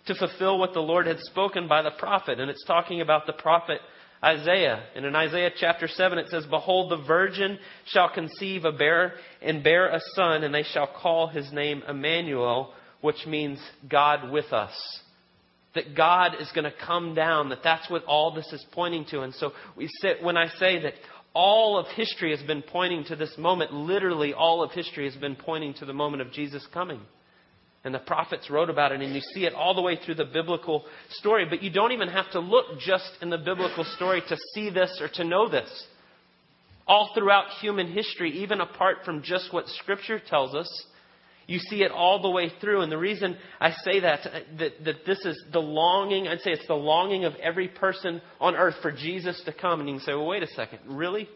to 0.08 0.16
fulfill 0.16 0.58
what 0.58 0.74
the 0.74 0.80
Lord 0.80 1.08
had 1.08 1.20
spoken 1.20 1.68
by 1.68 1.82
the 1.82 1.92
prophet. 1.92 2.40
And 2.40 2.50
it's 2.50 2.66
talking 2.66 3.02
about 3.02 3.28
the 3.28 3.34
prophet 3.34 3.80
Isaiah. 4.24 4.84
And 4.96 5.06
in 5.06 5.16
Isaiah 5.16 5.52
chapter 5.56 5.88
7, 5.88 6.18
it 6.18 6.30
says, 6.30 6.46
Behold, 6.50 6.92
the 6.92 7.06
virgin 7.06 7.60
shall 7.86 8.10
conceive 8.10 8.66
a 8.66 8.72
bear 8.72 9.14
and 9.42 9.64
bear 9.64 9.88
a 9.88 10.00
son, 10.16 10.44
and 10.44 10.54
they 10.54 10.64
shall 10.64 10.88
call 10.88 11.28
his 11.28 11.52
name 11.52 11.84
Emmanuel, 11.88 12.74
which 13.02 13.26
means 13.28 13.60
God 13.90 14.32
with 14.32 14.52
us. 14.54 14.74
That 15.76 15.96
God 15.96 16.34
is 16.40 16.52
going 16.54 16.66
to 16.66 16.74
come 16.86 17.14
down, 17.14 17.50
that 17.50 17.64
that's 17.64 17.90
what 17.90 18.04
all 18.06 18.34
this 18.34 18.52
is 18.52 18.66
pointing 18.72 19.06
to. 19.12 19.22
And 19.22 19.34
so 19.36 19.52
we 19.76 19.88
sit, 20.02 20.24
when 20.24 20.38
I 20.38 20.48
say 20.58 20.82
that 20.82 20.94
all 21.40 21.78
of 21.78 21.86
history 21.96 22.36
has 22.36 22.42
been 22.48 22.64
pointing 22.64 23.04
to 23.04 23.16
this 23.16 23.38
moment. 23.38 23.72
Literally, 23.72 24.34
all 24.34 24.64
of 24.64 24.72
history 24.72 25.06
has 25.06 25.16
been 25.16 25.36
pointing 25.36 25.76
to 25.76 25.86
the 25.86 25.94
moment 25.94 26.24
of 26.24 26.32
Jesus 26.32 26.66
coming. 26.74 27.00
And 27.88 27.96
the 27.96 28.00
prophets 28.00 28.50
wrote 28.50 28.70
about 28.70 28.92
it, 28.92 29.02
and 29.02 29.16
you 29.16 29.22
see 29.34 29.46
it 29.46 29.54
all 29.54 29.74
the 29.74 29.82
way 29.82 29.96
through 29.96 30.16
the 30.16 30.26
biblical 30.26 30.84
story. 31.12 31.46
But 31.50 31.64
you 31.64 31.72
don't 31.72 31.94
even 31.94 32.10
have 32.10 32.30
to 32.32 32.40
look 32.42 32.80
just 32.80 33.10
in 33.22 33.30
the 33.30 33.38
biblical 33.38 33.86
story 33.96 34.22
to 34.28 34.38
see 34.54 34.70
this 34.70 35.00
or 35.02 35.08
to 35.14 35.24
know 35.24 35.48
this. 35.48 35.70
All 36.86 37.12
throughout 37.16 37.46
human 37.62 37.92
history, 37.92 38.44
even 38.44 38.60
apart 38.60 38.98
from 39.06 39.24
just 39.24 39.54
what 39.54 39.68
Scripture 39.70 40.20
tells 40.20 40.54
us, 40.54 40.70
you 41.48 41.60
see 41.60 41.82
it 41.82 41.92
all 41.92 42.22
the 42.22 42.30
way 42.30 42.52
through. 42.60 42.82
And 42.82 42.92
the 42.92 42.98
reason 42.98 43.38
I 43.62 43.72
say 43.72 44.02
that, 44.02 44.20
uh, 44.26 44.40
that, 44.60 44.72
that 44.84 45.06
this 45.06 45.20
is 45.20 45.42
the 45.54 45.62
longing, 45.62 46.28
I'd 46.28 46.42
say 46.42 46.52
it's 46.52 46.68
the 46.68 46.74
longing 46.74 47.24
of 47.24 47.36
every 47.36 47.70
person 47.70 48.22
on 48.42 48.56
earth 48.56 48.76
for 48.82 48.92
Jesus 48.92 49.42
to 49.46 49.54
come. 49.54 49.80
And 49.80 49.88
you 49.88 49.96
can 49.96 50.04
say, 50.04 50.14
well, 50.14 50.28
wait 50.28 50.44
a 50.44 50.48
second, 50.48 50.80
really? 50.88 51.30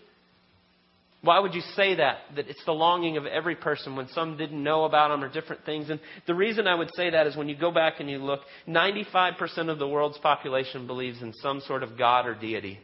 Why 1.24 1.40
would 1.40 1.54
you 1.54 1.62
say 1.76 1.96
that? 1.96 2.18
That 2.36 2.48
it's 2.48 2.64
the 2.66 2.72
longing 2.72 3.18
of 3.18 3.28
every 3.28 3.56
person 3.56 3.96
when 3.96 4.08
some 4.10 4.38
didn't 4.38 4.62
know 4.62 4.86
about 4.86 5.10
them 5.10 5.24
or 5.24 5.32
different 5.32 5.66
things. 5.66 5.90
And 5.90 6.00
the 6.26 6.34
reason 6.34 6.66
I 6.66 6.74
would 6.74 6.90
say 6.96 7.12
that 7.12 7.28
is 7.28 7.36
when 7.36 7.48
you 7.48 7.56
go 7.56 7.72
back 7.72 8.00
and 8.00 8.10
you 8.10 8.18
look, 8.18 8.42
95% 8.68 9.70
of 9.70 9.78
the 9.78 9.88
world's 9.88 10.18
population 10.18 10.88
believes 10.88 11.22
in 11.22 11.34
some 11.34 11.62
sort 11.62 11.84
of 11.84 11.98
God 11.98 12.26
or 12.26 12.34
deity. 12.34 12.80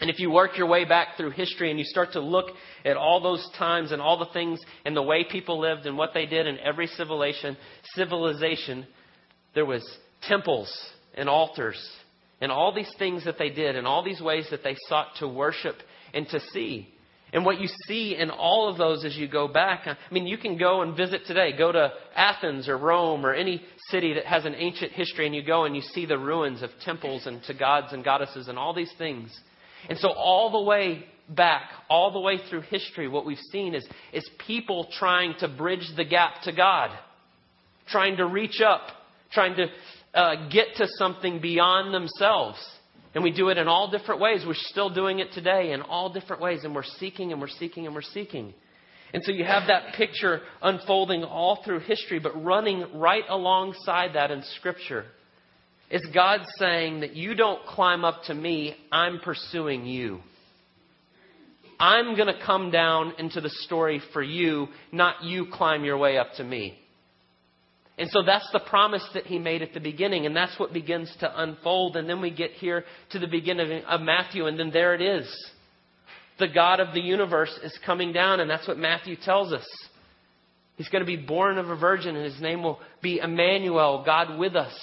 And 0.00 0.08
if 0.08 0.20
you 0.20 0.30
work 0.30 0.56
your 0.56 0.68
way 0.68 0.84
back 0.84 1.16
through 1.16 1.30
history 1.30 1.70
and 1.70 1.78
you 1.78 1.84
start 1.84 2.12
to 2.12 2.20
look 2.20 2.46
at 2.84 2.96
all 2.96 3.20
those 3.20 3.46
times 3.58 3.90
and 3.92 4.00
all 4.00 4.18
the 4.18 4.32
things 4.32 4.60
and 4.84 4.96
the 4.96 5.02
way 5.02 5.26
people 5.28 5.58
lived 5.58 5.86
and 5.86 5.98
what 5.98 6.14
they 6.14 6.24
did 6.24 6.46
in 6.46 6.58
every 6.60 6.86
civilization, 6.86 7.56
civilization, 7.94 8.86
there 9.54 9.66
was 9.66 9.84
temples 10.22 10.72
and 11.14 11.28
altars 11.28 11.78
and 12.40 12.52
all 12.52 12.72
these 12.72 12.90
things 12.98 13.24
that 13.24 13.38
they 13.38 13.50
did 13.50 13.74
and 13.74 13.86
all 13.86 14.04
these 14.04 14.20
ways 14.20 14.46
that 14.50 14.62
they 14.62 14.76
sought 14.88 15.08
to 15.18 15.26
worship 15.26 15.74
and 16.14 16.28
to 16.28 16.40
see. 16.52 16.88
And 17.32 17.44
what 17.44 17.60
you 17.60 17.68
see 17.86 18.16
in 18.16 18.30
all 18.30 18.68
of 18.68 18.78
those 18.78 19.04
as 19.04 19.16
you 19.16 19.28
go 19.28 19.48
back, 19.48 19.86
I 19.86 19.96
mean, 20.12 20.26
you 20.26 20.38
can 20.38 20.56
go 20.56 20.80
and 20.82 20.96
visit 20.96 21.22
today. 21.26 21.56
Go 21.56 21.70
to 21.70 21.92
Athens 22.14 22.68
or 22.68 22.78
Rome 22.78 23.26
or 23.26 23.34
any 23.34 23.62
city 23.90 24.14
that 24.14 24.24
has 24.24 24.46
an 24.46 24.54
ancient 24.54 24.92
history, 24.92 25.26
and 25.26 25.34
you 25.34 25.42
go 25.42 25.64
and 25.64 25.76
you 25.76 25.82
see 25.82 26.06
the 26.06 26.18
ruins 26.18 26.62
of 26.62 26.70
temples 26.84 27.26
and 27.26 27.42
to 27.44 27.54
gods 27.54 27.92
and 27.92 28.02
goddesses 28.02 28.48
and 28.48 28.58
all 28.58 28.72
these 28.72 28.92
things. 28.96 29.36
And 29.88 29.98
so, 29.98 30.10
all 30.10 30.50
the 30.50 30.62
way 30.62 31.04
back, 31.28 31.70
all 31.90 32.10
the 32.12 32.20
way 32.20 32.38
through 32.48 32.62
history, 32.62 33.08
what 33.08 33.26
we've 33.26 33.38
seen 33.52 33.74
is, 33.74 33.86
is 34.12 34.28
people 34.46 34.88
trying 34.98 35.34
to 35.40 35.48
bridge 35.48 35.86
the 35.96 36.04
gap 36.04 36.42
to 36.44 36.52
God, 36.52 36.90
trying 37.88 38.16
to 38.16 38.26
reach 38.26 38.62
up, 38.64 38.82
trying 39.32 39.54
to 39.56 39.66
uh, 40.14 40.48
get 40.48 40.68
to 40.76 40.86
something 40.96 41.40
beyond 41.40 41.92
themselves. 41.92 42.58
And 43.14 43.24
we 43.24 43.30
do 43.30 43.48
it 43.48 43.58
in 43.58 43.68
all 43.68 43.90
different 43.90 44.20
ways. 44.20 44.44
We're 44.46 44.54
still 44.54 44.90
doing 44.90 45.18
it 45.18 45.32
today 45.32 45.72
in 45.72 45.82
all 45.82 46.12
different 46.12 46.42
ways. 46.42 46.64
And 46.64 46.74
we're 46.74 46.82
seeking 46.82 47.32
and 47.32 47.40
we're 47.40 47.48
seeking 47.48 47.86
and 47.86 47.94
we're 47.94 48.02
seeking. 48.02 48.54
And 49.14 49.22
so 49.24 49.32
you 49.32 49.44
have 49.44 49.68
that 49.68 49.94
picture 49.94 50.40
unfolding 50.60 51.24
all 51.24 51.62
through 51.64 51.80
history, 51.80 52.18
but 52.18 52.44
running 52.44 52.84
right 52.98 53.24
alongside 53.28 54.14
that 54.14 54.30
in 54.30 54.42
Scripture 54.58 55.06
is 55.90 56.04
God 56.12 56.40
saying 56.58 57.00
that 57.00 57.16
you 57.16 57.34
don't 57.34 57.64
climb 57.64 58.04
up 58.04 58.24
to 58.24 58.34
me, 58.34 58.76
I'm 58.92 59.20
pursuing 59.20 59.86
you. 59.86 60.20
I'm 61.80 62.16
going 62.16 62.26
to 62.26 62.44
come 62.44 62.70
down 62.70 63.14
into 63.18 63.40
the 63.40 63.50
story 63.50 64.02
for 64.12 64.22
you, 64.22 64.68
not 64.92 65.22
you 65.22 65.46
climb 65.50 65.84
your 65.84 65.96
way 65.96 66.18
up 66.18 66.32
to 66.36 66.44
me. 66.44 66.78
And 67.98 68.08
so 68.10 68.22
that's 68.22 68.48
the 68.52 68.60
promise 68.60 69.04
that 69.14 69.26
he 69.26 69.40
made 69.40 69.60
at 69.60 69.74
the 69.74 69.80
beginning, 69.80 70.24
and 70.24 70.34
that's 70.34 70.58
what 70.58 70.72
begins 70.72 71.12
to 71.18 71.42
unfold. 71.42 71.96
And 71.96 72.08
then 72.08 72.20
we 72.20 72.30
get 72.30 72.52
here 72.52 72.84
to 73.10 73.18
the 73.18 73.26
beginning 73.26 73.82
of 73.84 74.00
Matthew, 74.00 74.46
and 74.46 74.58
then 74.58 74.70
there 74.70 74.94
it 74.94 75.02
is. 75.02 75.28
The 76.38 76.46
God 76.46 76.78
of 76.78 76.94
the 76.94 77.00
universe 77.00 77.58
is 77.64 77.76
coming 77.84 78.12
down, 78.12 78.38
and 78.38 78.48
that's 78.48 78.68
what 78.68 78.78
Matthew 78.78 79.16
tells 79.16 79.52
us. 79.52 79.66
He's 80.76 80.88
going 80.88 81.04
to 81.04 81.06
be 81.06 81.16
born 81.16 81.58
of 81.58 81.70
a 81.70 81.76
virgin, 81.76 82.14
and 82.14 82.24
his 82.24 82.40
name 82.40 82.62
will 82.62 82.78
be 83.02 83.18
Emmanuel, 83.18 84.04
God 84.06 84.38
with 84.38 84.54
us. 84.54 84.78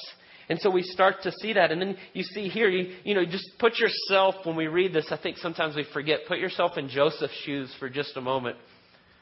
And 0.49 0.59
so 0.59 0.69
we 0.69 0.83
start 0.83 1.23
to 1.23 1.31
see 1.41 1.53
that. 1.53 1.71
And 1.71 1.81
then 1.81 1.97
you 2.11 2.23
see 2.23 2.49
here, 2.49 2.67
you, 2.69 2.97
you 3.05 3.15
know, 3.15 3.25
just 3.25 3.49
put 3.59 3.79
yourself, 3.79 4.35
when 4.43 4.57
we 4.57 4.67
read 4.67 4.93
this, 4.93 5.07
I 5.09 5.17
think 5.17 5.37
sometimes 5.37 5.77
we 5.77 5.85
forget, 5.93 6.19
put 6.27 6.37
yourself 6.37 6.77
in 6.77 6.89
Joseph's 6.89 7.33
shoes 7.45 7.73
for 7.79 7.89
just 7.89 8.17
a 8.17 8.21
moment. 8.21 8.57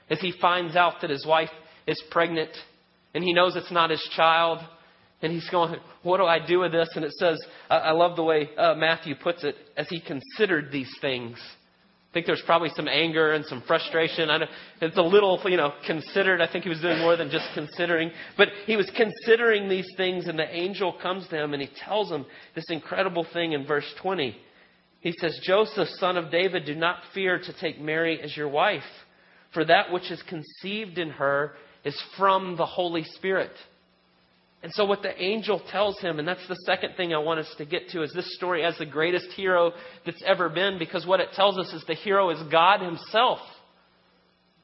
As 0.10 0.20
he 0.20 0.34
finds 0.42 0.76
out 0.76 0.96
that 1.02 1.12
his 1.12 1.26
wife 1.28 1.52
is 1.86 2.02
pregnant 2.10 2.50
and 3.14 3.24
he 3.24 3.34
knows 3.34 3.56
it's 3.56 3.72
not 3.72 3.90
his 3.90 4.08
child. 4.16 4.60
And 5.22 5.32
he's 5.32 5.50
going, 5.50 5.76
What 6.02 6.18
do 6.18 6.26
I 6.26 6.46
do 6.46 6.60
with 6.60 6.72
this? 6.72 6.90
And 6.96 7.06
it 7.06 7.14
says, 7.14 7.42
I, 7.70 7.78
I 7.78 7.92
love 7.92 8.16
the 8.16 8.24
way 8.24 8.50
uh, 8.58 8.76
Matthew 8.76 9.16
puts 9.16 9.44
it, 9.44 9.56
as 9.78 9.88
he 9.88 10.02
considered 10.02 10.70
these 10.72 10.94
things. 11.02 11.38
I 11.40 12.14
think 12.14 12.28
there's 12.28 12.44
probably 12.46 12.70
some 12.76 12.88
anger 12.88 13.32
and 13.32 13.44
some 13.46 13.64
frustration. 13.66 14.30
I 14.30 14.44
it's 14.82 14.98
a 14.98 15.02
little, 15.02 15.42
you 15.46 15.58
know, 15.58 15.74
considered. 15.88 16.42
I 16.42 16.52
think 16.52 16.64
he 16.64 16.70
was 16.70 16.80
doing 16.80 17.00
more 17.00 17.16
than 17.16 17.32
just 17.32 17.48
considering. 17.56 18.12
But 18.38 18.50
he 18.68 18.76
was 18.76 18.92
considering 18.96 19.68
these 19.68 19.88
things, 19.98 20.28
and 20.28 20.38
the 20.38 20.48
angel 20.56 20.96
comes 21.02 21.28
to 21.30 21.44
him 21.44 21.54
and 21.54 21.62
he 21.62 21.70
tells 21.84 22.12
him 22.12 22.28
this 22.54 22.66
incredible 22.70 23.26
thing 23.34 23.54
in 23.54 23.66
verse 23.66 23.92
20. 24.00 24.38
He 25.00 25.12
says, 25.14 25.40
Joseph, 25.44 25.88
son 25.98 26.18
of 26.18 26.30
David, 26.30 26.66
do 26.66 26.76
not 26.76 26.98
fear 27.16 27.40
to 27.40 27.60
take 27.60 27.82
Mary 27.82 28.22
as 28.22 28.38
your 28.38 28.48
wife, 28.48 28.84
for 29.52 29.66
that 29.66 29.92
which 29.92 30.12
is 30.12 30.22
conceived 30.30 31.00
in 31.00 31.10
her 31.10 31.54
is 31.84 32.00
from 32.18 32.56
the 32.58 32.66
Holy 32.66 33.04
Spirit. 33.04 33.52
And 34.64 34.72
so, 34.72 34.86
what 34.86 35.02
the 35.02 35.22
angel 35.22 35.62
tells 35.72 36.00
him, 36.00 36.20
and 36.20 36.28
that's 36.28 36.48
the 36.48 36.56
second 36.66 36.96
thing 36.96 37.14
I 37.14 37.18
want 37.18 37.42
us 37.42 37.54
to 37.58 37.66
get 37.66 37.90
to, 37.90 38.02
is 38.02 38.14
this 38.14 38.34
story 38.36 38.64
has 38.64 38.78
the 38.78 38.86
greatest 38.86 39.28
hero 39.36 39.74
that's 40.06 40.24
ever 40.26 40.48
been 40.48 40.80
because 40.80 41.06
what 41.06 41.20
it 41.20 41.30
tells 41.34 41.58
us 41.58 41.74
is 41.74 41.84
the 41.86 41.96
hero 41.96 42.30
is 42.30 42.42
God 42.50 42.82
Himself. 42.82 43.40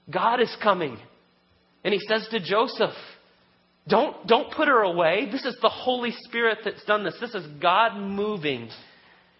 God 0.09 0.39
is 0.39 0.55
coming. 0.63 0.97
And 1.83 1.93
He 1.93 1.99
says 2.07 2.27
to 2.31 2.39
Joseph, 2.39 2.95
don't, 3.89 4.25
don't 4.25 4.53
put 4.53 4.69
her 4.69 4.81
away. 4.83 5.27
This 5.31 5.45
is 5.45 5.57
the 5.61 5.69
Holy 5.69 6.11
Spirit 6.27 6.59
that's 6.63 6.83
done 6.85 7.03
this. 7.03 7.17
This 7.19 7.33
is 7.33 7.45
God 7.61 7.97
moving. 7.97 8.69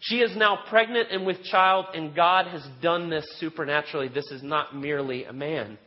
She 0.01 0.17
is 0.17 0.35
now 0.35 0.59
pregnant 0.69 1.09
and 1.11 1.25
with 1.25 1.43
child, 1.43 1.85
and 1.93 2.15
God 2.15 2.47
has 2.47 2.65
done 2.81 3.09
this 3.09 3.25
supernaturally. 3.37 4.09
This 4.09 4.29
is 4.31 4.41
not 4.43 4.75
merely 4.75 5.23
a 5.23 5.33
man. 5.33 5.77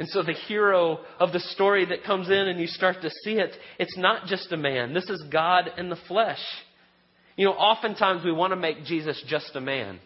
And 0.00 0.08
so 0.08 0.22
the 0.22 0.32
hero 0.32 1.00
of 1.18 1.30
the 1.32 1.40
story 1.40 1.84
that 1.84 2.04
comes 2.04 2.28
in 2.30 2.34
and 2.34 2.58
you 2.58 2.66
start 2.66 3.02
to 3.02 3.10
see 3.22 3.34
it, 3.34 3.54
it's 3.78 3.98
not 3.98 4.24
just 4.24 4.50
a 4.50 4.56
man. 4.56 4.94
This 4.94 5.10
is 5.10 5.22
God 5.30 5.72
in 5.76 5.90
the 5.90 5.98
flesh. 6.08 6.40
You 7.36 7.44
know, 7.44 7.52
oftentimes 7.52 8.24
we 8.24 8.32
want 8.32 8.52
to 8.52 8.56
make 8.56 8.86
Jesus 8.86 9.22
just 9.28 9.54
a 9.56 9.60
man. 9.60 10.00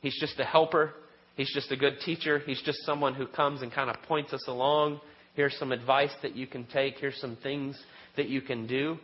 He's 0.00 0.18
just 0.18 0.40
a 0.40 0.44
helper. 0.44 0.94
He's 1.36 1.52
just 1.52 1.70
a 1.72 1.76
good 1.76 2.00
teacher. 2.06 2.38
He's 2.38 2.62
just 2.62 2.86
someone 2.86 3.12
who 3.12 3.26
comes 3.26 3.60
and 3.60 3.70
kind 3.70 3.90
of 3.90 3.96
points 4.04 4.32
us 4.32 4.48
along. 4.48 5.02
Here's 5.34 5.58
some 5.58 5.72
advice 5.72 6.14
that 6.22 6.34
you 6.34 6.46
can 6.46 6.64
take. 6.64 6.94
Here's 6.96 7.20
some 7.20 7.36
things 7.42 7.78
that 8.16 8.30
you 8.30 8.40
can 8.40 8.66
do. 8.66 8.96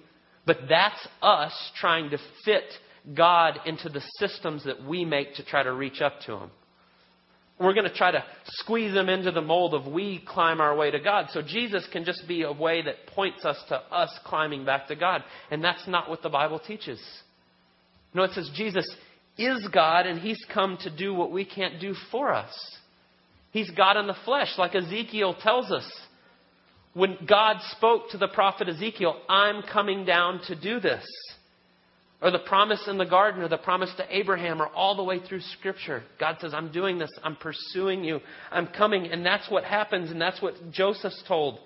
But 0.47 0.57
that's 0.71 1.07
us 1.21 1.53
trying 1.79 2.09
to 2.13 2.19
fit 2.47 2.65
God 3.15 3.61
into 3.67 3.91
the 3.91 4.03
systems 4.19 4.65
that 4.65 4.83
we 4.83 5.05
make 5.05 5.35
to 5.35 5.45
try 5.45 5.63
to 5.63 5.73
reach 5.75 6.01
up 6.01 6.15
to 6.25 6.39
Him. 6.39 6.51
We're 7.63 7.75
going 7.75 7.89
to 7.89 7.95
try 7.95 8.11
to 8.11 8.25
squeeze 8.45 8.93
them 8.93 9.09
into 9.09 9.31
the 9.31 9.41
mold 9.41 9.75
of 9.75 9.87
we 9.87 10.23
climb 10.27 10.61
our 10.61 10.77
way 10.77 10.91
to 10.91 10.99
God. 10.99 11.29
So 11.31 11.43
Jesus 11.43 11.87
can 11.93 12.05
just 12.05 12.27
be 12.27 12.43
a 12.43 12.53
way 12.53 12.83
that 12.83 13.07
points 13.07 13.45
us 13.45 13.57
to 13.69 13.77
us 13.77 14.11
climbing 14.25 14.65
back 14.65 14.89
to 14.89 14.97
God. 14.97 15.23
And 15.51 15.63
that's 15.63 15.87
not 15.87 16.11
what 16.11 16.23
the 16.23 16.29
Bible 16.29 16.59
teaches. 16.59 17.01
No, 18.15 18.25
it 18.25 18.33
says 18.33 18.51
Jesus 18.55 18.87
is 19.39 19.67
God 19.73 20.07
and 20.07 20.21
He's 20.21 20.45
come 20.53 20.77
to 20.83 20.95
do 20.95 21.15
what 21.15 21.31
we 21.31 21.45
can't 21.45 21.81
do 21.81 21.95
for 22.11 22.33
us. 22.35 22.53
He's 23.53 23.71
God 23.71 23.97
in 23.97 24.07
the 24.07 24.17
flesh, 24.25 24.55
like 24.59 24.75
Ezekiel 24.75 25.37
tells 25.41 25.71
us. 25.71 25.89
When 26.95 27.17
God 27.27 27.57
spoke 27.71 28.11
to 28.11 28.19
the 28.19 28.29
prophet 28.29 28.69
Ezekiel, 28.69 29.21
I'm 29.29 29.63
coming 29.63 30.05
down 30.05 30.41
to 30.49 30.57
do 30.57 30.81
this. 30.81 31.05
Or 32.23 32.31
the 32.31 32.39
promise 32.39 32.87
in 32.87 32.99
the 32.99 33.05
garden, 33.05 33.43
or 33.43 33.49
the 33.49 33.59
promise 33.59 33.93
to 33.97 34.05
Abraham, 34.17 34.63
or 34.63 34.69
all 34.69 34.95
the 34.95 35.03
way 35.03 35.19
through 35.19 35.41
Scripture. 35.59 36.05
God 36.21 36.37
says, 36.41 36.55
I'm 36.55 36.71
doing 36.71 36.97
this. 36.97 37.11
I'm 37.25 37.35
pursuing 37.35 38.05
you. 38.05 38.21
I'm 38.53 38.69
coming. 38.69 39.07
And 39.07 39.27
that's 39.27 39.51
what 39.51 39.65
happens, 39.65 40.11
and 40.11 40.21
that's 40.21 40.41
what 40.41 40.55
Joseph's 40.71 41.21
told. 41.27 41.59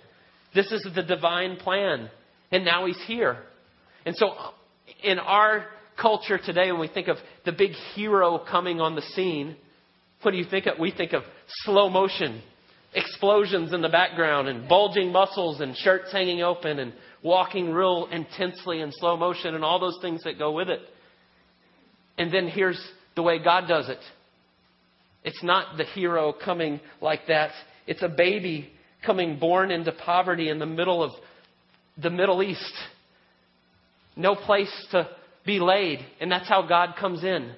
This 0.54 0.72
is 0.72 0.86
the 0.94 1.02
divine 1.02 1.56
plan. 1.56 2.08
And 2.50 2.64
now 2.64 2.86
he's 2.86 3.00
here. 3.06 3.36
And 4.06 4.16
so, 4.16 4.32
in 5.02 5.18
our 5.18 5.66
culture 6.00 6.38
today, 6.38 6.72
when 6.72 6.80
we 6.80 6.88
think 6.88 7.08
of 7.08 7.18
the 7.44 7.52
big 7.52 7.72
hero 7.94 8.38
coming 8.38 8.80
on 8.80 8.94
the 8.94 9.02
scene, 9.02 9.56
what 10.22 10.30
do 10.30 10.38
you 10.38 10.46
think 10.48 10.66
of? 10.66 10.78
We 10.78 10.90
think 10.90 11.12
of 11.12 11.22
slow 11.64 11.90
motion, 11.90 12.40
explosions 12.94 13.72
in 13.72 13.82
the 13.82 13.88
background, 13.88 14.48
and 14.48 14.68
bulging 14.68 15.12
muscles, 15.12 15.60
and 15.60 15.76
shirts 15.76 16.10
hanging 16.12 16.42
open, 16.42 16.78
and 16.78 16.92
walking 17.23 17.73
real 17.73 18.08
intensely 18.11 18.80
in 18.80 18.92
slow 18.92 19.16
motion, 19.16 19.54
and 19.54 19.64
all 19.64 19.78
those 19.78 19.99
things 20.00 20.23
that 20.25 20.38
go 20.38 20.52
with 20.52 20.68
it. 20.68 20.80
And 22.18 22.32
then 22.32 22.49
here's 22.49 22.80
the 23.14 23.23
way 23.23 23.42
God 23.42 23.66
does 23.68 23.88
it 23.88 24.00
it's 25.25 25.42
not 25.42 25.76
the 25.76 25.85
hero 25.85 26.32
coming 26.32 26.80
like 27.00 27.26
that, 27.28 27.50
it's 27.87 28.02
a 28.02 28.08
baby 28.08 28.70
coming 29.04 29.38
born 29.38 29.70
into 29.70 29.92
poverty 29.92 30.49
in 30.49 30.58
the 30.58 30.66
middle 30.66 31.02
of 31.02 31.12
the 32.00 32.11
Middle 32.11 32.42
East. 32.42 32.75
No 34.16 34.35
place 34.35 34.73
to 34.92 35.08
be 35.44 35.58
laid. 35.61 36.00
And 36.20 36.30
that's 36.30 36.49
how 36.49 36.66
God 36.66 36.94
comes 36.99 37.23
in. 37.23 37.52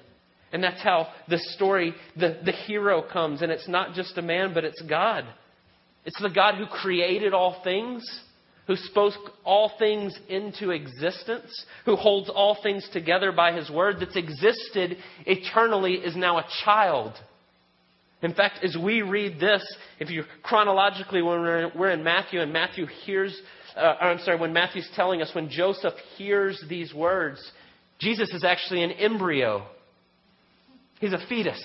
And 0.51 0.63
that's 0.63 0.81
how 0.81 1.07
the 1.27 1.37
story, 1.55 1.93
the, 2.15 2.39
the 2.43 2.51
hero 2.51 3.03
comes. 3.11 3.41
And 3.41 3.51
it's 3.51 3.67
not 3.67 3.93
just 3.93 4.17
a 4.17 4.21
man, 4.21 4.53
but 4.53 4.63
it's 4.63 4.81
God. 4.81 5.25
It's 6.05 6.19
the 6.21 6.29
God 6.29 6.55
who 6.55 6.65
created 6.65 7.33
all 7.33 7.61
things, 7.63 8.03
who 8.69 8.75
spoke 8.75 9.15
all 9.43 9.71
things 9.79 10.15
into 10.29 10.69
existence, 10.69 11.65
who 11.85 11.95
holds 11.95 12.29
all 12.29 12.55
things 12.61 12.87
together 12.93 13.31
by 13.31 13.51
his 13.51 13.67
word, 13.67 13.95
that's 13.99 14.15
existed 14.15 14.95
eternally, 15.25 15.93
is 15.93 16.15
now 16.15 16.37
a 16.37 16.45
child. 16.63 17.13
In 18.21 18.31
fact, 18.35 18.59
as 18.63 18.77
we 18.79 19.01
read 19.01 19.39
this, 19.39 19.63
if 19.99 20.11
you 20.11 20.21
chronologically, 20.43 21.23
when 21.23 21.71
we're, 21.75 21.89
in 21.89 22.03
Matthew, 22.03 22.41
and 22.41 22.53
Matthew 22.53 22.85
hears, 22.85 23.35
uh, 23.75 23.95
I'm 23.99 24.19
sorry, 24.19 24.37
when 24.37 24.53
Matthew's 24.53 24.87
telling 24.95 25.23
us, 25.23 25.31
when 25.33 25.49
Joseph 25.49 25.95
hears 26.15 26.63
these 26.69 26.93
words, 26.93 27.41
Jesus 27.97 28.29
is 28.35 28.43
actually 28.43 28.83
an 28.83 28.91
embryo. 28.91 29.65
He's 30.99 31.13
a 31.13 31.25
fetus. 31.27 31.59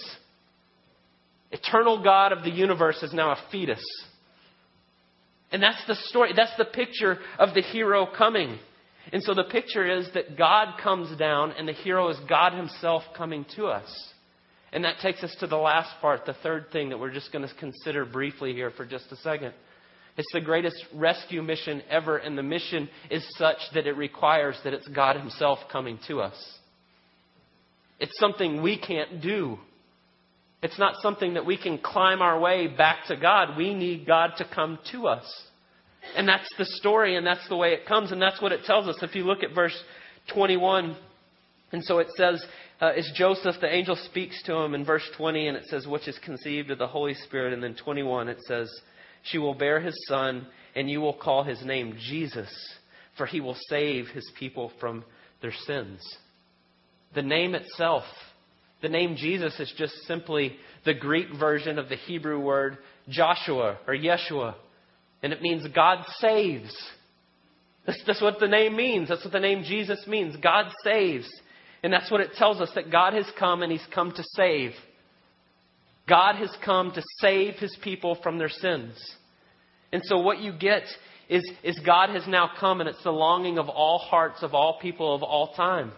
Eternal 1.53 2.03
God 2.03 2.33
of 2.33 2.45
the 2.45 2.51
universe 2.51 3.03
is 3.03 3.13
now 3.13 3.33
a 3.33 3.39
fetus. 3.53 3.85
And 5.55 5.63
that's 5.63 5.87
the 5.87 5.95
story, 6.09 6.33
that's 6.35 6.57
the 6.59 6.65
picture 6.65 7.17
of 7.39 7.55
the 7.55 7.63
hero 7.63 8.09
coming. 8.19 8.59
And 9.13 9.23
so 9.23 9.35
the 9.35 9.45
picture 9.45 9.87
is 9.87 10.09
that 10.15 10.37
God 10.37 10.81
comes 10.83 11.17
down 11.17 11.53
and 11.53 11.69
the 11.69 11.73
hero 11.73 12.09
is 12.09 12.17
God 12.29 12.55
Himself 12.55 13.05
coming 13.17 13.47
to 13.55 13.67
us. 13.67 13.87
And 14.73 14.83
that 14.83 14.99
takes 15.01 15.23
us 15.23 15.33
to 15.39 15.47
the 15.47 15.57
last 15.57 15.91
part, 16.01 16.27
the 16.27 16.35
third 16.43 16.73
thing 16.73 16.89
that 16.89 16.99
we're 16.99 17.13
just 17.13 17.31
going 17.31 17.47
to 17.47 17.55
consider 17.55 18.05
briefly 18.05 18.53
here 18.53 18.73
for 18.73 18.85
just 18.85 19.13
a 19.13 19.17
second. 19.19 19.55
It's 20.17 20.33
the 20.33 20.41
greatest 20.41 20.85
rescue 20.93 21.41
mission 21.41 21.83
ever, 21.89 22.17
and 22.17 22.37
the 22.37 22.43
mission 22.43 22.89
is 23.09 23.25
such 23.39 23.59
that 23.75 23.87
it 23.87 23.97
requires 23.97 24.59
that 24.65 24.73
it's 24.73 24.89
God 24.89 25.15
Himself 25.15 25.61
coming 25.71 26.01
to 26.09 26.19
us. 26.19 26.35
It's 28.01 28.19
something 28.19 28.61
we 28.61 28.77
can't 28.77 29.23
do. 29.23 29.59
It's 30.65 30.81
not 30.81 30.97
something 31.01 31.35
that 31.35 31.47
we 31.47 31.57
can 31.57 31.79
climb 31.79 32.23
our 32.23 32.41
way 32.41 32.67
back 32.67 33.07
to 33.07 33.17
God. 33.17 33.57
We 33.57 33.73
need 33.73 34.05
God 34.05 34.33
to 34.39 34.45
come 34.53 34.81
to 34.91 35.07
us. 35.07 35.25
And 36.17 36.29
that's 36.29 36.49
the 36.59 36.65
story, 36.65 37.17
and 37.17 37.27
that's 37.27 37.49
the 37.49 37.57
way 37.57 37.73
it 37.73 37.87
comes, 37.87 38.13
and 38.13 38.21
that's 38.21 38.41
what 38.41 38.53
it 38.53 38.65
tells 38.65 38.87
us. 38.89 38.97
If 39.03 39.15
you 39.15 39.25
look 39.25 39.43
at 39.43 39.55
verse 39.55 39.77
21, 40.33 40.97
and 41.73 41.85
so 41.85 41.99
it 41.99 42.09
says, 42.17 42.45
uh, 42.81 42.93
Joseph, 43.15 43.57
the 43.61 43.73
angel 43.73 43.97
speaks 43.97 44.43
to 44.45 44.55
him 44.55 44.75
in 44.75 44.85
verse 44.85 45.09
20, 45.17 45.49
and 45.49 45.57
it 45.57 45.65
says, 45.67 45.87
which 45.87 46.07
is 46.07 46.19
conceived 46.25 46.71
of 46.71 46.79
the 46.79 46.87
Holy 46.87 47.15
Spirit. 47.15 47.53
And 47.53 47.63
then 47.63 47.75
21, 47.75 48.29
it 48.29 48.41
says, 48.47 48.71
she 49.25 49.39
will 49.39 49.55
bear 49.55 49.81
his 49.81 49.97
son, 50.07 50.47
and 50.75 50.89
you 50.89 51.01
will 51.01 51.15
call 51.15 51.43
his 51.43 51.65
name 51.65 51.97
Jesus, 52.09 52.53
for 53.17 53.27
he 53.27 53.41
will 53.41 53.57
save 53.69 54.09
his 54.09 54.31
people 54.39 54.71
from 54.81 55.05
their 55.41 55.55
sins. 55.67 56.01
The 57.15 57.23
name 57.23 57.55
itself, 57.55 58.05
the 58.83 58.89
name 58.89 59.17
Jesus, 59.17 59.59
is 59.61 59.73
just 59.77 59.95
simply 60.07 60.57
the 60.85 60.95
Greek 60.95 61.29
version 61.39 61.79
of 61.79 61.89
the 61.89 61.97
Hebrew 61.97 62.41
word 62.41 62.79
Joshua 63.09 63.79
or 63.87 63.95
Yeshua, 63.95 64.55
and 65.25 65.33
it 65.33 65.41
means 65.41 65.67
God 65.75 66.05
saves. 66.19 66.73
That's, 67.87 68.01
that's 68.07 68.21
what 68.21 68.39
the 68.41 68.47
name 68.47 68.77
means. 68.77 69.09
That's 69.09 69.25
what 69.25 69.33
the 69.33 69.41
name 69.41 69.65
Jesus 69.65 70.07
means. 70.07 70.37
God 70.37 70.71
saves. 70.85 71.27
And 71.83 71.91
that's 71.91 72.11
what 72.11 72.21
it 72.21 72.35
tells 72.37 72.61
us 72.61 72.71
that 72.75 72.93
God 72.93 73.15
has 73.15 73.27
come 73.39 73.63
and 73.63 73.73
He's 73.73 73.87
come 73.95 74.13
to 74.13 74.23
save. 74.35 74.73
God 76.07 76.37
has 76.37 76.55
come 76.63 76.93
to 76.93 77.03
save 77.21 77.55
his 77.55 77.75
people 77.83 78.19
from 78.23 78.37
their 78.37 78.51
sins. 78.51 78.95
And 79.93 80.03
so 80.05 80.19
what 80.19 80.41
you 80.41 80.53
get 80.53 80.83
is, 81.31 81.43
is 81.63 81.81
God 81.87 82.11
has 82.11 82.27
now 82.29 82.51
come 82.61 82.81
and 82.81 82.89
it's 82.91 83.03
the 83.03 83.11
longing 83.11 83.57
of 83.57 83.71
all 83.71 83.99
hearts, 83.99 84.43
of 84.43 84.53
all 84.53 84.79
people, 84.81 85.15
of 85.15 85.23
all 85.23 85.55
time. 85.55 85.93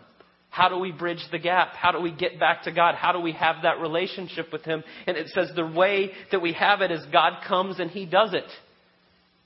How 0.51 0.69
do 0.69 0.79
we 0.79 0.93
bridge 0.93 1.25
the 1.33 1.41
gap? 1.41 1.75
How 1.75 1.91
do 1.91 2.01
we 2.01 2.13
get 2.13 2.39
back 2.39 2.63
to 2.63 2.73
God? 2.73 2.95
How 2.95 3.13
do 3.13 3.19
we 3.19 3.33
have 3.33 3.57
that 3.65 3.81
relationship 3.81 4.53
with 4.53 4.63
Him? 4.63 4.85
And 5.09 5.17
it 5.17 5.27
says 5.31 5.51
the 5.57 5.67
way 5.67 6.13
that 6.31 6.41
we 6.41 6.53
have 6.53 6.81
it 6.81 6.93
is 6.93 7.05
God 7.13 7.43
comes 7.47 7.81
and 7.81 7.91
He 7.91 8.07
does 8.07 8.33
it. 8.33 8.45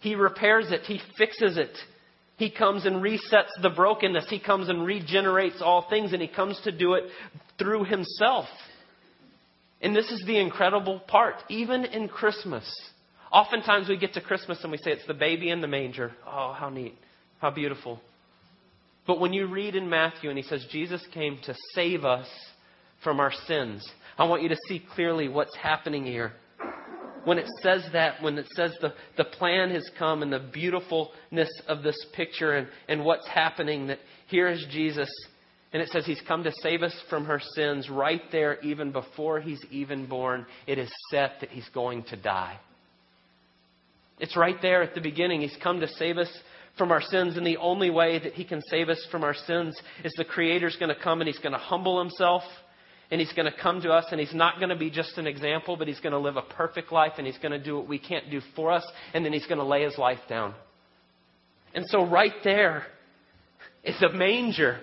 He 0.00 0.14
repairs 0.14 0.70
it. 0.70 0.82
He 0.82 1.00
fixes 1.16 1.56
it. 1.56 1.76
He 2.36 2.50
comes 2.50 2.86
and 2.86 3.02
resets 3.02 3.50
the 3.60 3.70
brokenness. 3.70 4.26
He 4.28 4.40
comes 4.40 4.68
and 4.68 4.84
regenerates 4.84 5.60
all 5.60 5.86
things 5.88 6.12
and 6.12 6.22
He 6.22 6.28
comes 6.28 6.58
to 6.64 6.72
do 6.72 6.94
it 6.94 7.04
through 7.58 7.84
Himself. 7.84 8.46
And 9.82 9.94
this 9.94 10.10
is 10.10 10.24
the 10.26 10.38
incredible 10.38 11.00
part. 11.00 11.36
Even 11.48 11.84
in 11.84 12.08
Christmas, 12.08 12.64
oftentimes 13.30 13.88
we 13.88 13.98
get 13.98 14.14
to 14.14 14.20
Christmas 14.20 14.58
and 14.62 14.72
we 14.72 14.78
say 14.78 14.90
it's 14.92 15.06
the 15.06 15.14
baby 15.14 15.50
in 15.50 15.60
the 15.60 15.68
manger. 15.68 16.12
Oh, 16.26 16.54
how 16.58 16.70
neat. 16.70 16.94
How 17.40 17.50
beautiful. 17.50 18.00
But 19.06 19.20
when 19.20 19.32
you 19.32 19.46
read 19.46 19.74
in 19.74 19.88
Matthew 19.88 20.30
and 20.30 20.38
he 20.38 20.44
says 20.44 20.64
Jesus 20.70 21.02
came 21.12 21.38
to 21.44 21.54
save 21.74 22.04
us 22.04 22.28
from 23.02 23.20
our 23.20 23.32
sins, 23.46 23.86
I 24.16 24.24
want 24.24 24.42
you 24.42 24.50
to 24.50 24.56
see 24.68 24.82
clearly 24.94 25.28
what's 25.28 25.56
happening 25.56 26.04
here. 26.04 26.32
When 27.24 27.38
it 27.38 27.46
says 27.62 27.84
that, 27.92 28.22
when 28.22 28.38
it 28.38 28.48
says 28.54 28.74
the, 28.80 28.94
the 29.16 29.24
plan 29.24 29.70
has 29.70 29.88
come 29.98 30.22
and 30.22 30.32
the 30.32 30.38
beautifulness 30.38 31.50
of 31.68 31.82
this 31.82 31.96
picture 32.14 32.52
and, 32.56 32.68
and 32.88 33.04
what's 33.04 33.26
happening, 33.28 33.88
that 33.88 33.98
here 34.28 34.48
is 34.48 34.64
Jesus 34.70 35.10
and 35.72 35.80
it 35.80 35.88
says 35.90 36.04
he's 36.04 36.22
come 36.26 36.42
to 36.44 36.52
save 36.62 36.82
us 36.82 36.94
from 37.08 37.26
her 37.26 37.40
sins 37.54 37.88
right 37.88 38.22
there, 38.32 38.58
even 38.60 38.90
before 38.90 39.40
he's 39.40 39.64
even 39.70 40.06
born. 40.06 40.46
It 40.66 40.78
is 40.78 40.90
set 41.10 41.34
that 41.40 41.50
he's 41.50 41.68
going 41.72 42.04
to 42.04 42.16
die. 42.16 42.58
It's 44.18 44.36
right 44.36 44.56
there 44.60 44.82
at 44.82 44.94
the 44.94 45.00
beginning. 45.00 45.42
He's 45.42 45.56
come 45.62 45.80
to 45.80 45.88
save 45.88 46.18
us 46.18 46.28
from 46.76 46.90
our 46.90 47.00
sins, 47.00 47.36
and 47.36 47.46
the 47.46 47.56
only 47.58 47.90
way 47.90 48.18
that 48.18 48.34
he 48.34 48.44
can 48.44 48.62
save 48.68 48.88
us 48.88 49.06
from 49.10 49.22
our 49.22 49.34
sins 49.34 49.80
is 50.02 50.12
the 50.16 50.24
Creator's 50.24 50.76
going 50.76 50.94
to 50.94 51.00
come 51.00 51.20
and 51.20 51.28
he's 51.28 51.38
going 51.38 51.52
to 51.52 51.58
humble 51.58 52.00
himself 52.00 52.42
and 53.10 53.20
he's 53.20 53.32
going 53.32 53.50
to 53.50 53.58
come 53.58 53.80
to 53.82 53.90
us 53.90 54.06
and 54.10 54.20
he's 54.20 54.34
not 54.34 54.58
going 54.58 54.68
to 54.68 54.76
be 54.76 54.90
just 54.90 55.18
an 55.18 55.26
example, 55.26 55.76
but 55.76 55.88
he's 55.88 56.00
going 56.00 56.12
to 56.12 56.18
live 56.18 56.36
a 56.36 56.42
perfect 56.42 56.92
life 56.92 57.12
and 57.18 57.26
he's 57.26 57.38
going 57.38 57.52
to 57.52 57.62
do 57.62 57.76
what 57.76 57.88
we 57.88 57.98
can't 57.98 58.30
do 58.30 58.40
for 58.54 58.70
us, 58.70 58.86
and 59.14 59.24
then 59.24 59.32
he's 59.32 59.46
going 59.46 59.58
to 59.58 59.64
lay 59.64 59.82
his 59.82 59.98
life 59.98 60.20
down. 60.28 60.54
And 61.74 61.84
so, 61.88 62.06
right 62.06 62.34
there 62.44 62.84
is 63.84 63.98
the 64.00 64.10
manger 64.12 64.80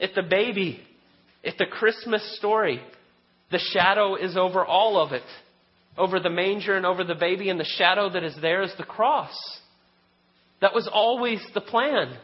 it's 0.00 0.14
the 0.14 0.22
baby, 0.22 0.80
it's 1.42 1.58
the 1.58 1.66
Christmas 1.66 2.36
story. 2.38 2.80
The 3.50 3.58
shadow 3.58 4.14
is 4.14 4.36
over 4.36 4.64
all 4.64 5.00
of 5.00 5.12
it. 5.12 5.24
over 5.96 6.20
the 6.20 6.30
manger 6.30 6.76
and 6.76 6.86
over 6.86 7.02
the 7.02 7.16
baby, 7.16 7.50
and 7.50 7.58
the 7.58 7.64
shadow 7.64 8.08
that 8.08 8.22
is 8.22 8.36
there 8.40 8.62
is 8.62 8.72
the 8.78 8.84
cross. 8.84 9.36
That 10.60 10.72
was 10.72 10.88
always 10.90 11.40
the 11.54 11.60
plan. 11.60 12.16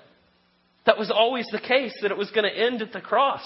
That 0.87 0.96
was 0.96 1.11
always 1.11 1.46
the 1.50 1.59
case, 1.59 1.92
that 2.02 2.12
it 2.12 2.16
was 2.16 2.30
going 2.30 2.48
to 2.48 2.57
end 2.57 2.83
at 2.83 2.92
the 2.92 3.00
cross. 3.00 3.42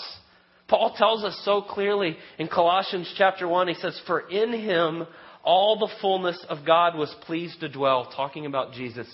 Paul 0.68 0.94
tells 0.96 1.24
us 1.24 1.40
so 1.44 1.62
clearly 1.62 2.16
in 2.38 2.48
Colossians 2.48 3.12
chapter 3.16 3.48
1, 3.48 3.68
he 3.68 3.74
says, 3.74 4.00
For 4.07 4.20
in 4.28 4.52
him 4.52 5.07
all 5.42 5.78
the 5.78 5.92
fullness 6.00 6.44
of 6.48 6.66
God 6.66 6.96
was 6.96 7.14
pleased 7.22 7.61
to 7.61 7.68
dwell, 7.68 8.12
talking 8.14 8.44
about 8.44 8.72
Jesus. 8.74 9.09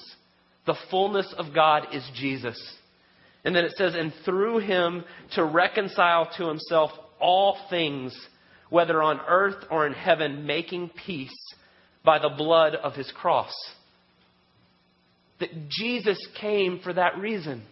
The 0.67 0.75
fullness 0.91 1.33
of 1.39 1.55
God 1.55 1.89
is 1.93 2.09
Jesus. 2.15 2.61
And 3.45 3.55
then 3.55 3.65
it 3.65 3.73
says, 3.77 3.95
And 3.95 4.13
through 4.25 4.59
him 4.59 5.05
to 5.35 5.45
reconcile 5.45 6.29
to 6.39 6.49
himself 6.49 6.91
all 7.21 7.57
things, 7.71 8.19
whether 8.71 9.01
on 9.03 9.21
earth 9.29 9.65
or 9.71 9.87
in 9.87 9.93
heaven, 9.93 10.47
making 10.47 10.91
peace 11.07 11.37
by 12.05 12.19
the 12.19 12.31
blood 12.31 12.75
of 12.75 12.95
his 12.95 13.11
cross. 13.13 13.53
That 15.39 15.69
Jesus 15.69 16.19
came 16.41 16.81
for 16.83 16.93
that 16.93 17.19
reason. 17.19 17.63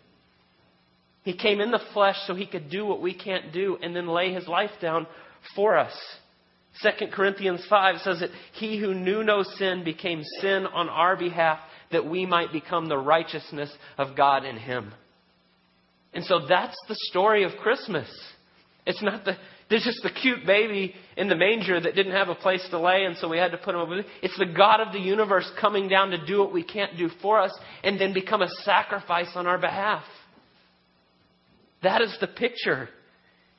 He 1.25 1.37
came 1.37 1.61
in 1.61 1.71
the 1.71 1.83
flesh 1.93 2.17
so 2.27 2.35
he 2.35 2.47
could 2.47 2.71
do 2.71 2.85
what 2.85 3.01
we 3.01 3.15
can't 3.15 3.53
do 3.53 3.79
and 3.81 3.95
then 3.95 4.09
lay 4.09 4.33
his 4.33 4.49
life 4.49 4.73
down 4.81 5.07
for 5.55 5.79
us. 5.79 5.95
2 6.83 7.07
Corinthians 7.13 7.65
5 7.69 8.01
says 8.01 8.21
that 8.21 8.31
he 8.55 8.79
who 8.79 8.95
knew 8.95 9.23
no 9.23 9.43
sin 9.43 9.85
became 9.85 10.23
sin 10.41 10.67
on 10.67 10.89
our 10.89 11.17
behalf 11.17 11.59
that 11.93 12.09
we 12.09 12.27
might 12.27 12.53
become 12.53 12.89
the 12.89 12.99
righteousness 12.99 13.71
of 13.99 14.17
God 14.17 14.45
in 14.45 14.57
him. 14.57 14.93
And 16.15 16.25
so 16.25 16.47
that's 16.49 16.77
the 16.89 16.97
story 17.11 17.45
of 17.45 17.53
Christmas. 17.63 18.09
It's 18.85 19.03
not 19.03 19.25
the, 19.25 19.37
there's 19.71 19.85
just 19.85 20.03
the 20.03 20.11
cute 20.11 20.45
baby 20.45 20.95
in 21.17 21.29
the 21.29 21.37
manger 21.37 21.81
that 21.81 21.95
didn't 21.95 22.13
have 22.13 22.29
a 22.29 22.35
place 22.35 22.67
to 22.71 22.79
lay, 22.79 23.05
and 23.05 23.17
so 23.17 23.29
we 23.29 23.39
had 23.39 23.53
to 23.53 23.59
put 23.59 23.75
him 23.75 23.81
over. 23.81 24.03
It's 24.23 24.37
the 24.39 24.47
God 24.47 24.81
of 24.81 24.93
the 24.93 24.99
universe 24.99 25.51
coming 25.61 25.89
down 25.89 26.11
to 26.11 26.27
do 26.27 26.41
what 26.41 26.53
we 26.53 26.65
can't 26.65 26.97
do 26.97 27.09
for 27.21 27.41
us 27.41 27.57
and 27.85 28.01
then 28.01 28.13
become 28.13 28.43
a 28.43 28.49
sacrifice 28.65 29.31
on 29.35 29.47
our 29.47 29.59
behalf. 29.59 30.03
That 31.83 32.01
is 32.01 32.17
the 32.21 32.27
picture. 32.27 32.89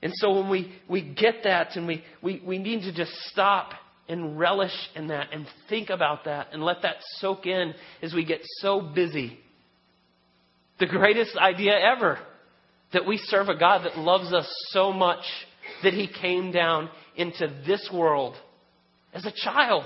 And 0.02 0.12
so 0.16 0.34
when 0.40 0.50
we, 0.50 0.72
we 0.90 1.02
get 1.02 1.44
that 1.44 1.76
and 1.76 1.88
we, 1.88 2.04
we, 2.22 2.42
we 2.46 2.58
need 2.58 2.82
to 2.82 2.94
just 2.94 3.14
stop 3.30 3.72
and 4.10 4.38
relish 4.38 4.76
in 4.96 5.08
that 5.08 5.32
and 5.32 5.48
think 5.70 5.90
about 5.90 6.26
that 6.26 6.48
and 6.52 6.64
let 6.64 6.82
that 6.82 6.98
soak 7.20 7.46
in 7.46 7.74
as 8.02 8.14
we 8.14 8.26
get 8.26 8.42
so 8.60 8.82
busy. 8.82 9.40
The 10.80 10.88
greatest 10.88 11.38
idea 11.38 11.74
ever 11.80 12.20
that 12.92 13.06
we 13.06 13.18
serve 13.18 13.48
a 13.48 13.58
God 13.58 13.86
that 13.86 13.98
loves 13.98 14.34
us 14.34 14.48
so 14.72 14.92
much 14.92 15.24
that 15.84 15.94
he 15.94 16.08
came 16.08 16.52
down 16.52 16.90
into 17.16 17.48
this 17.66 17.90
world 17.94 18.36
as 19.14 19.26
a 19.26 19.32
child. 19.32 19.86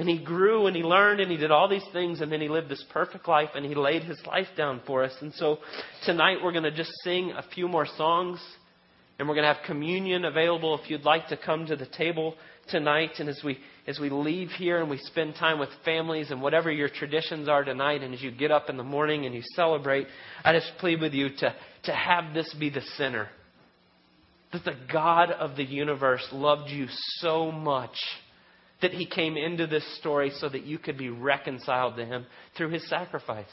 And 0.00 0.08
he 0.08 0.16
grew 0.16 0.66
and 0.66 0.74
he 0.74 0.82
learned 0.82 1.20
and 1.20 1.30
he 1.30 1.36
did 1.36 1.50
all 1.50 1.68
these 1.68 1.84
things 1.92 2.22
and 2.22 2.32
then 2.32 2.40
he 2.40 2.48
lived 2.48 2.70
this 2.70 2.82
perfect 2.90 3.28
life 3.28 3.50
and 3.54 3.66
he 3.66 3.74
laid 3.74 4.02
his 4.02 4.18
life 4.26 4.46
down 4.56 4.80
for 4.86 5.04
us. 5.04 5.12
And 5.20 5.30
so 5.34 5.58
tonight 6.06 6.38
we're 6.42 6.52
going 6.52 6.64
to 6.64 6.70
just 6.70 6.90
sing 7.04 7.32
a 7.32 7.44
few 7.54 7.68
more 7.68 7.86
songs 7.98 8.40
and 9.18 9.28
we're 9.28 9.34
going 9.34 9.46
to 9.46 9.52
have 9.52 9.62
communion 9.66 10.24
available 10.24 10.80
if 10.82 10.88
you'd 10.88 11.04
like 11.04 11.28
to 11.28 11.36
come 11.36 11.66
to 11.66 11.76
the 11.76 11.84
table 11.84 12.34
tonight. 12.70 13.10
And 13.18 13.28
as 13.28 13.42
we 13.44 13.58
as 13.86 13.98
we 13.98 14.08
leave 14.08 14.48
here 14.52 14.80
and 14.80 14.88
we 14.88 14.96
spend 14.96 15.34
time 15.34 15.58
with 15.58 15.68
families 15.84 16.30
and 16.30 16.40
whatever 16.40 16.72
your 16.72 16.88
traditions 16.88 17.46
are 17.46 17.62
tonight, 17.62 18.02
and 18.02 18.14
as 18.14 18.22
you 18.22 18.30
get 18.30 18.50
up 18.50 18.70
in 18.70 18.78
the 18.78 18.82
morning 18.82 19.26
and 19.26 19.34
you 19.34 19.42
celebrate, 19.54 20.06
I 20.42 20.54
just 20.54 20.72
plead 20.78 21.02
with 21.02 21.12
you 21.12 21.28
to, 21.28 21.54
to 21.82 21.92
have 21.92 22.32
this 22.32 22.54
be 22.58 22.70
the 22.70 22.80
center. 22.96 23.28
That 24.54 24.64
the 24.64 24.76
God 24.90 25.30
of 25.30 25.56
the 25.56 25.64
universe 25.64 26.26
loved 26.32 26.70
you 26.70 26.86
so 27.18 27.52
much 27.52 27.98
that 28.82 28.92
he 28.92 29.06
came 29.06 29.36
into 29.36 29.66
this 29.66 29.84
story 29.98 30.30
so 30.38 30.48
that 30.48 30.64
you 30.64 30.78
could 30.78 30.96
be 30.96 31.10
reconciled 31.10 31.96
to 31.96 32.04
him 32.04 32.26
through 32.56 32.70
his 32.70 32.88
sacrifice. 32.88 33.46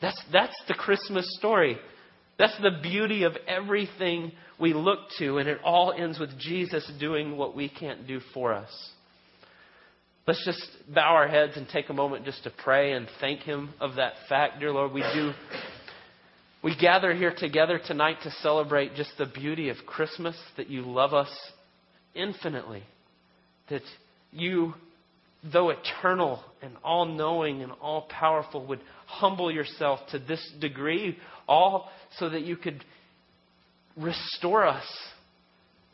That's, 0.00 0.20
that's 0.32 0.56
the 0.68 0.74
Christmas 0.74 1.26
story. 1.38 1.78
That's 2.38 2.56
the 2.60 2.78
beauty 2.82 3.24
of 3.24 3.32
everything 3.46 4.32
we 4.58 4.72
look 4.72 4.98
to, 5.18 5.38
and 5.38 5.48
it 5.48 5.58
all 5.64 5.92
ends 5.92 6.18
with 6.18 6.38
Jesus 6.38 6.90
doing 6.98 7.36
what 7.36 7.56
we 7.56 7.68
can't 7.68 8.06
do 8.06 8.20
for 8.32 8.52
us. 8.52 8.70
Let's 10.26 10.44
just 10.44 10.66
bow 10.92 11.14
our 11.14 11.28
heads 11.28 11.52
and 11.56 11.68
take 11.68 11.90
a 11.90 11.92
moment 11.92 12.24
just 12.24 12.44
to 12.44 12.50
pray 12.50 12.92
and 12.92 13.06
thank 13.20 13.40
Him 13.40 13.74
of 13.78 13.96
that 13.96 14.14
fact. 14.28 14.58
Dear 14.58 14.72
Lord, 14.72 14.92
we 14.92 15.02
do. 15.12 15.32
We 16.62 16.74
gather 16.74 17.14
here 17.14 17.34
together 17.36 17.78
tonight 17.84 18.16
to 18.22 18.30
celebrate 18.30 18.94
just 18.94 19.12
the 19.18 19.26
beauty 19.26 19.68
of 19.68 19.76
Christmas, 19.86 20.34
that 20.56 20.70
you 20.70 20.80
love 20.80 21.12
us 21.12 21.30
infinitely, 22.14 22.82
that 23.68 23.82
you, 24.34 24.74
though 25.52 25.70
eternal 25.70 26.40
and 26.62 26.74
all 26.82 27.06
knowing 27.06 27.62
and 27.62 27.72
all 27.80 28.02
powerful, 28.02 28.66
would 28.66 28.80
humble 29.06 29.50
yourself 29.50 30.00
to 30.10 30.18
this 30.18 30.44
degree, 30.60 31.16
all 31.48 31.88
so 32.18 32.28
that 32.28 32.42
you 32.42 32.56
could 32.56 32.84
restore 33.96 34.66
us, 34.66 34.86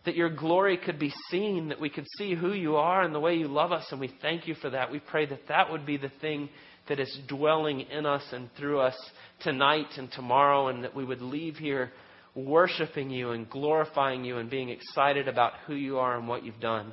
that 0.07 0.16
your 0.16 0.31
glory 0.31 0.79
could 0.79 0.98
be 0.98 1.12
seen, 1.31 1.68
that 1.68 1.81
we 1.81 1.90
could 1.90 2.07
see 2.16 2.35
who 2.35 2.53
you 2.53 2.76
are 2.76 3.03
and 3.03 3.14
the 3.14 3.20
way 3.20 3.35
you 3.35 3.48
love 3.48 3.72
us, 3.72 3.85
and 3.90 4.00
we 4.00 4.12
thank 4.22 4.48
you 4.48 4.55
for 4.55 4.70
that. 4.70 4.90
We 4.90 5.00
pray 5.00 5.26
that 5.26 5.48
that 5.48 5.70
would 5.70 5.85
be 5.85 5.96
the 5.96 6.12
thing 6.20 6.48
that 6.88 6.98
is 6.98 7.18
dwelling 7.29 7.83
in 7.83 8.07
us 8.07 8.22
and 8.33 8.48
through 8.57 8.81
us 8.81 8.96
tonight 9.42 9.87
and 9.96 10.11
tomorrow, 10.11 10.68
and 10.68 10.85
that 10.85 10.96
we 10.96 11.05
would 11.05 11.20
leave 11.20 11.57
here 11.57 11.92
worshiping 12.35 13.11
you 13.11 13.33
and 13.33 13.50
glorifying 13.50 14.24
you 14.24 14.38
and 14.38 14.48
being 14.48 14.70
excited 14.70 15.29
about 15.29 15.53
who 15.66 15.74
you 15.74 15.98
are 15.98 16.16
and 16.16 16.26
what 16.26 16.44
you've 16.44 16.61
done. 16.61 16.92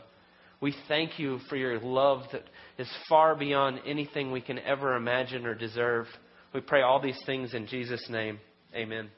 We 0.59 0.75
thank 0.87 1.19
you 1.19 1.39
for 1.49 1.55
your 1.55 1.79
love 1.79 2.23
that 2.31 2.43
is 2.77 2.89
far 3.07 3.35
beyond 3.35 3.81
anything 3.85 4.31
we 4.31 4.41
can 4.41 4.59
ever 4.59 4.95
imagine 4.95 5.45
or 5.45 5.53
deserve. 5.53 6.07
We 6.53 6.61
pray 6.61 6.81
all 6.81 6.99
these 6.99 7.19
things 7.25 7.53
in 7.53 7.67
Jesus' 7.67 8.07
name. 8.09 8.39
Amen. 8.73 9.09